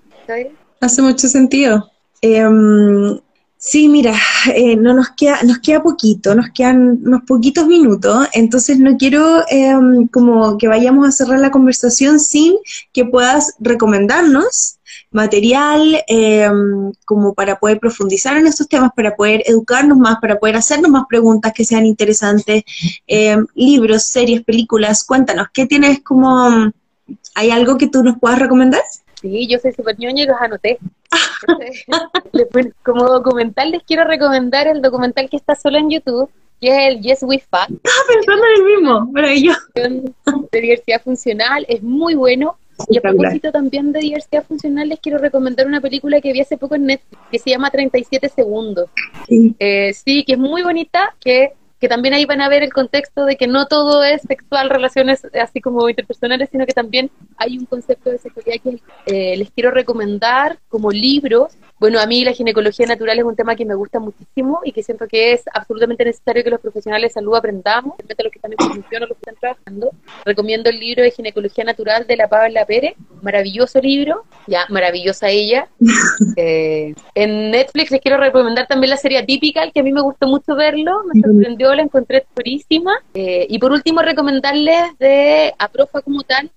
[0.79, 1.91] Hace mucho sentido.
[2.21, 3.19] Em,
[3.63, 4.15] Sí, mira,
[4.55, 9.43] eh, no nos queda, nos queda poquito, nos quedan unos poquitos minutos, entonces no quiero
[9.49, 12.55] em, como que vayamos a cerrar la conversación sin
[12.91, 14.79] que puedas recomendarnos
[15.11, 20.55] material em, como para poder profundizar en estos temas, para poder educarnos más, para poder
[20.55, 22.63] hacernos más preguntas que sean interesantes,
[23.05, 26.71] em, libros, series, películas, cuéntanos, ¿qué tienes como,
[27.35, 28.81] hay algo que tú nos puedas recomendar?
[29.21, 30.79] Sí, yo soy súper ñoña y los anoté.
[32.83, 37.01] como documental les quiero recomendar el documental que está solo en YouTube, que es el
[37.01, 37.69] Yes We Fuck.
[37.69, 39.61] Estaba pensando en el mismo, maravilloso.
[40.51, 42.57] De diversidad funcional, es muy bueno.
[42.89, 46.57] Y a propósito también de diversidad funcional, les quiero recomendar una película que vi hace
[46.57, 48.89] poco en Netflix, que se llama 37 segundos.
[49.27, 52.71] Sí, eh, sí que es muy bonita, que que también ahí van a ver el
[52.71, 57.57] contexto de que no todo es sexual, relaciones así como interpersonales, sino que también hay
[57.57, 62.33] un concepto de sexualidad que eh, les quiero recomendar como libros bueno, a mí la
[62.33, 66.05] ginecología natural es un tema que me gusta muchísimo y que siento que es absolutamente
[66.05, 69.17] necesario que los profesionales de salud aprendamos, especialmente los que están en formación o los
[69.17, 69.89] que están trabajando.
[70.23, 75.69] Recomiendo el libro de ginecología natural de la Pabla Pérez, maravilloso libro, ya, maravillosa ella.
[76.37, 80.27] Eh, en Netflix les quiero recomendar también la serie Typical, que a mí me gustó
[80.27, 82.93] mucho verlo, me sorprendió, la encontré purísima.
[83.13, 86.49] Eh, y por último, recomendarles de Aprofa como tal,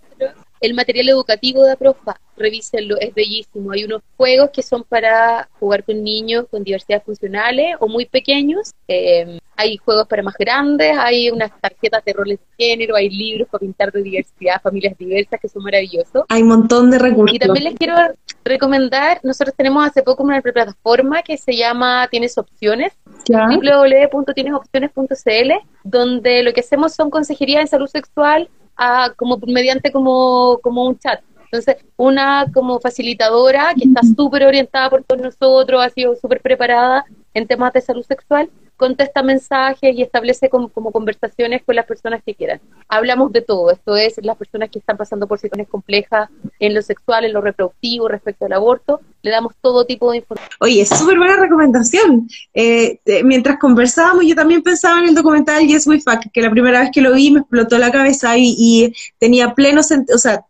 [0.65, 3.73] el material educativo de Aprofa, revísenlo, es bellísimo.
[3.73, 8.73] Hay unos juegos que son para jugar con niños con diversidad funcionales o muy pequeños.
[8.89, 13.49] Em, hay juegos para más grandes, hay unas tarjetas de roles de género, hay libros
[13.51, 16.25] para pintar de diversidad, familias diversas que son maravillosos.
[16.29, 17.37] Hay un montón de recursos.
[17.37, 17.97] Y también les quiero
[18.45, 22.93] recomendar, nosotros tenemos hace poco una plataforma que se llama Tienes Opciones,
[23.29, 30.85] www.tienesopciones.cl, donde lo que hacemos son consejerías en salud sexual a, como mediante como, como
[30.85, 31.23] un chat.
[31.45, 37.05] Entonces, una como facilitadora que está súper orientada por todos nosotros, ha sido súper preparada
[37.33, 38.51] en temas de salud sexual,
[38.85, 42.61] contesta mensajes y establece como, conversaciones con las personas que quieran.
[42.87, 46.29] Hablamos de todo, esto es las personas que están pasando por situaciones complejas
[46.61, 50.51] en lo sexual, en lo reproductivo, respecto al aborto, le damos todo tipo de información.
[50.61, 52.29] Oye, súper buena recomendación.
[52.53, 56.81] Eh, mientras conversábamos, yo también pensaba en el documental Yes We Fuck, que la primera
[56.81, 60.45] vez que lo vi me explotó la cabeza y, y tenía pleno sentido, o sea,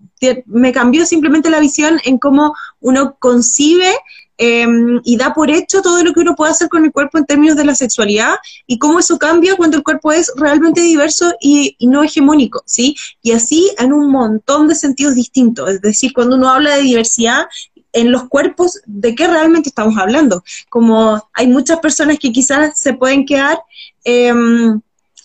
[0.46, 3.92] me cambió simplemente la visión en cómo uno concibe
[4.36, 7.24] Em, y da por hecho todo lo que uno puede hacer con el cuerpo en
[7.24, 8.34] términos de la sexualidad
[8.66, 12.96] y cómo eso cambia cuando el cuerpo es realmente diverso y, no hegemónico, ¿sí?
[13.22, 15.70] Y así en un montón de sentidos distintos.
[15.70, 17.44] Es decir, cuando uno habla de diversidad
[17.92, 20.42] en los cuerpos, ¿de qué realmente estamos hablando?
[20.68, 23.58] Como hay muchas personas que quizás se pueden quedar...
[24.04, 24.32] Eh,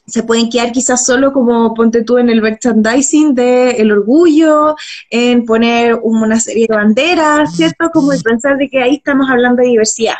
[0.09, 4.75] se pueden quedar quizás solo como ponte tú en el merchandising de el orgullo,
[5.09, 7.89] en poner una serie de banderas, ¿cierto?
[7.91, 10.15] Como de pensar de que ahí estamos hablando de diversidad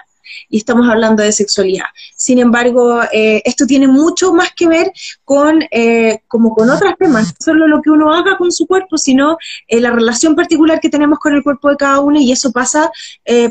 [0.49, 1.85] y estamos hablando de sexualidad.
[2.15, 4.91] Sin embargo, eh, esto tiene mucho más que ver
[5.23, 8.97] con, eh, como con otros temas, no solo lo que uno haga con su cuerpo,
[8.97, 12.51] sino eh, la relación particular que tenemos con el cuerpo de cada uno y eso
[12.51, 12.91] pasa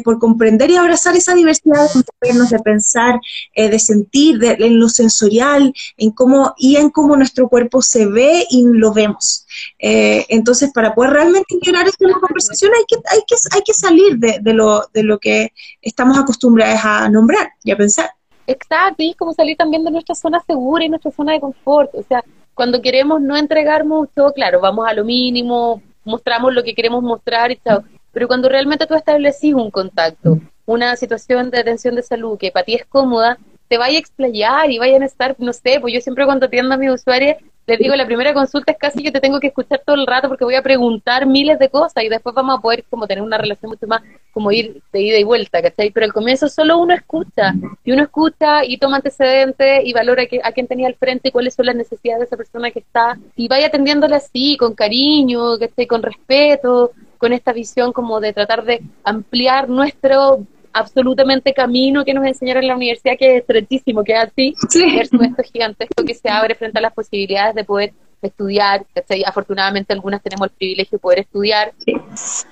[0.02, 3.20] por comprender y abrazar esa diversidad de de pensar,
[3.54, 8.46] de sentir, de, en lo sensorial, en cómo y en cómo nuestro cuerpo se ve
[8.50, 9.46] y lo vemos.
[9.78, 13.74] Eh, entonces, para poder realmente integrar esto en conversación hay que, hay que, hay que
[13.74, 15.52] salir de, lo, de lo que
[15.82, 18.10] estamos acostumbrados a nombrar y a pensar.
[18.46, 21.90] Exacto, y es como salir también de nuestra zona segura y nuestra zona de confort.
[21.94, 26.74] O sea, cuando queremos no entregar mucho, claro, vamos a lo mínimo, mostramos lo que
[26.74, 27.84] queremos mostrar y chao.
[28.10, 32.64] Pero cuando realmente tú estableces un contacto, una situación de atención de salud que para
[32.64, 33.38] ti es cómoda,
[33.68, 36.74] te vaya a explayar y vayan a estar, no sé, pues yo siempre cuando atiendo
[36.74, 37.36] a mis usuarios
[37.68, 40.26] les digo, la primera consulta es casi que te tengo que escuchar todo el rato
[40.26, 43.36] porque voy a preguntar miles de cosas y después vamos a poder como tener una
[43.36, 44.00] relación mucho más
[44.32, 45.90] como ir de ida y vuelta, ¿cachai?
[45.90, 47.52] Pero al comienzo solo uno escucha,
[47.84, 51.30] y uno escucha y toma antecedentes y valora que, a quién tenía al frente y
[51.30, 55.58] cuáles son las necesidades de esa persona que está, y vaya atendiéndole así, con cariño,
[55.58, 55.86] ¿cachai?
[55.86, 62.26] Con respeto, con esta visión como de tratar de ampliar nuestro absolutamente camino que nos
[62.26, 64.96] enseñaron en la universidad, que es estrechísimo, que es así, sí.
[64.96, 67.92] versus esto gigantesco que se abre frente a las posibilidades de poder
[68.22, 68.84] estudiar,
[69.26, 71.72] afortunadamente algunas tenemos el privilegio de poder estudiar,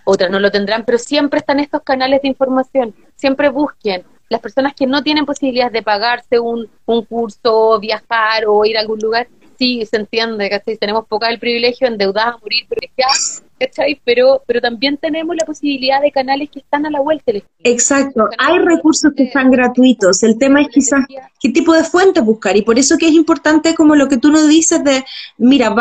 [0.04, 4.04] otras no lo tendrán, pero siempre están estos canales de información, siempre busquen.
[4.28, 8.80] Las personas que no tienen posibilidades de pagarse un, un curso, viajar o ir a
[8.80, 10.76] algún lugar, sí, se entiende, ¿cachai?
[10.76, 13.06] Tenemos poca el privilegio, endeudadas a morir, ya,
[13.58, 14.00] ¿cachai?
[14.04, 17.16] Pero, pero también tenemos la posibilidad de canales que están a la vuelta.
[17.64, 21.04] Exacto, hay recursos que están gratuitos, el tema es quizás
[21.40, 24.30] qué tipo de fuentes buscar, y por eso que es importante como lo que tú
[24.30, 25.04] nos dices de,
[25.38, 25.74] mira,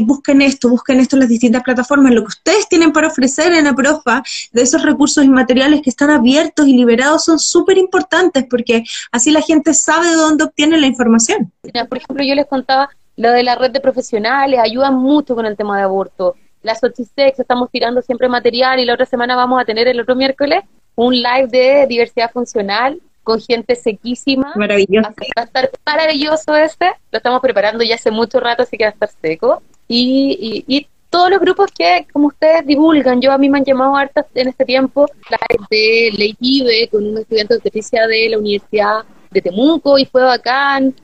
[0.00, 3.66] busquen esto, busquen esto en las distintas plataformas, lo que ustedes tienen para ofrecer en
[3.66, 9.30] Aprofa, de esos recursos inmateriales que están abiertos y liberados, son súper importantes, porque así
[9.30, 11.52] la gente sabe de dónde obtiene la información.
[11.88, 15.56] Por ejemplo, yo les contaba lo de la red de profesionales, ayudan mucho con el
[15.56, 16.34] tema de aborto.
[16.62, 20.14] Las Ochisex, estamos tirando siempre material y la otra semana vamos a tener el otro
[20.14, 20.62] miércoles
[20.94, 24.52] un live de diversidad funcional con gente sequísima.
[24.56, 25.08] Maravilloso.
[25.38, 26.92] va a estar maravilloso este.
[27.10, 29.62] Lo estamos preparando ya hace mucho rato, así que va a estar seco.
[29.88, 33.94] Y, y, todos los grupos que, como ustedes divulgan, yo a mí me han llamado
[33.94, 38.38] hartas en este tiempo, live de Ley Ibe, con un estudiante de obstetricia de la
[38.38, 40.94] Universidad de Temuco, y fue bacán.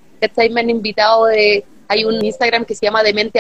[0.51, 3.39] Me han invitado de hay un Instagram que se llama De Mente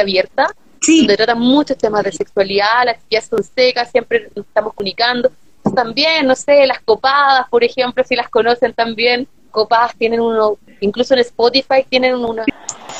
[0.96, 5.30] Donde tratan muchos temas de sexualidad, las chicas son secas, siempre nos estamos comunicando.
[5.74, 11.14] También, no sé, las copadas, por ejemplo, si las conocen también, copadas tienen uno, incluso
[11.14, 12.44] en Spotify tienen una,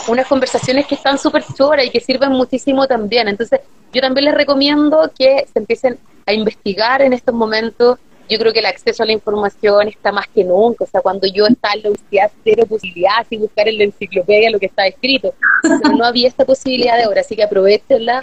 [0.09, 3.29] unas conversaciones que están súper choras y que sirven muchísimo también.
[3.29, 3.61] Entonces,
[3.93, 7.99] yo también les recomiendo que se empiecen a investigar en estos momentos
[8.29, 10.85] yo creo que el acceso a la información está más que nunca.
[10.85, 14.51] O sea, cuando yo estaba en la universidad, cero posibilidad de buscar en la enciclopedia
[14.51, 15.35] lo que está escrito.
[15.63, 18.21] Pero no había esta posibilidad de ahora, así que aprovechenla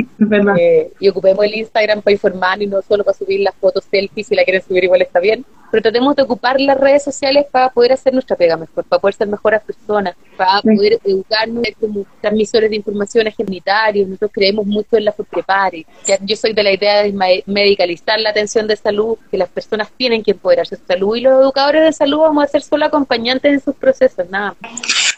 [0.58, 4.28] eh, y ocupemos el Instagram para informar y no solo para subir las fotos selfies.
[4.28, 5.45] Si la quieren subir, igual está bien.
[5.72, 9.16] Pero tratemos de ocupar las redes sociales para poder hacer nuestra pega mejor, para poder
[9.16, 14.08] ser mejores personas, para poder educarnos como transmisores de información genitarios.
[14.08, 15.86] Nosotros creemos mucho en la prepare.
[16.22, 20.24] Yo soy de la idea de medicalizar la atención de salud, que las personas tienen
[20.24, 23.54] que empoderarse de su salud y los educadores de salud vamos a ser solo acompañantes
[23.54, 24.56] en sus procesos, nada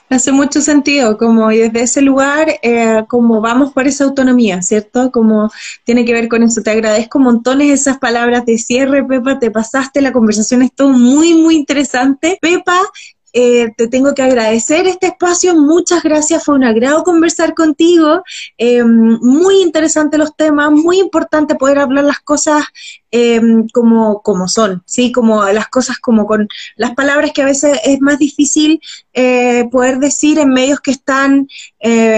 [0.10, 5.12] Hace mucho sentido, como desde ese lugar, eh, como vamos por esa autonomía, ¿cierto?
[5.12, 5.52] Como
[5.84, 6.62] tiene que ver con eso.
[6.62, 11.56] Te agradezco montones esas palabras de cierre, Pepa, te pasaste, la conversación estuvo muy, muy
[11.56, 12.38] interesante.
[12.42, 12.80] Pepa,
[13.34, 18.24] eh, te tengo que agradecer este espacio, muchas gracias, fue un agrado conversar contigo,
[18.58, 22.64] eh, muy interesante los temas, muy importante poder hablar las cosas
[23.12, 23.42] eh,
[23.74, 25.12] como, como son, ¿sí?
[25.12, 28.82] Como las cosas como con las palabras que a veces es más difícil
[29.72, 31.48] poder decir en medios que están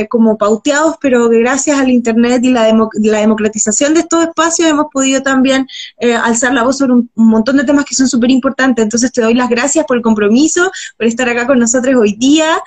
[0.10, 5.22] como pauteados, pero gracias al Internet y la, la, democratización de estos espacios hemos podido
[5.22, 5.66] también
[6.22, 8.84] alzar la voz sobre un, un montón de temas que son súper importantes.
[8.84, 12.62] Entonces te doy las gracias por el compromiso, por estar acá con nosotros hoy día.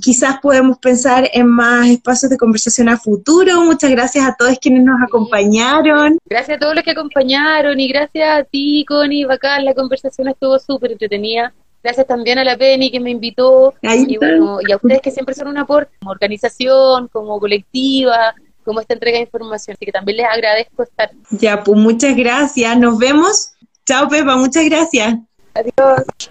[0.00, 3.62] Quizás podemos pensar en más espacios de conversación a futuro.
[3.62, 6.18] Muchas gracias a todos quienes nos acompañaron.
[6.26, 10.58] Gracias a todos los que acompañaron y gracias a ti, Connie, bacán, la conversación estuvo
[10.58, 11.52] súper entretenida.
[11.82, 15.48] Gracias también a la Penny que me invitó y, y a ustedes que siempre son
[15.48, 18.34] un aporte como organización, como colectiva,
[18.64, 19.76] como esta entrega de información.
[19.76, 21.12] Así que también les agradezco estar.
[21.30, 22.76] Ya, pues muchas gracias.
[22.76, 23.52] Nos vemos.
[23.86, 24.36] Chao, Pepa.
[24.36, 25.14] Muchas gracias.
[25.54, 26.30] Adiós.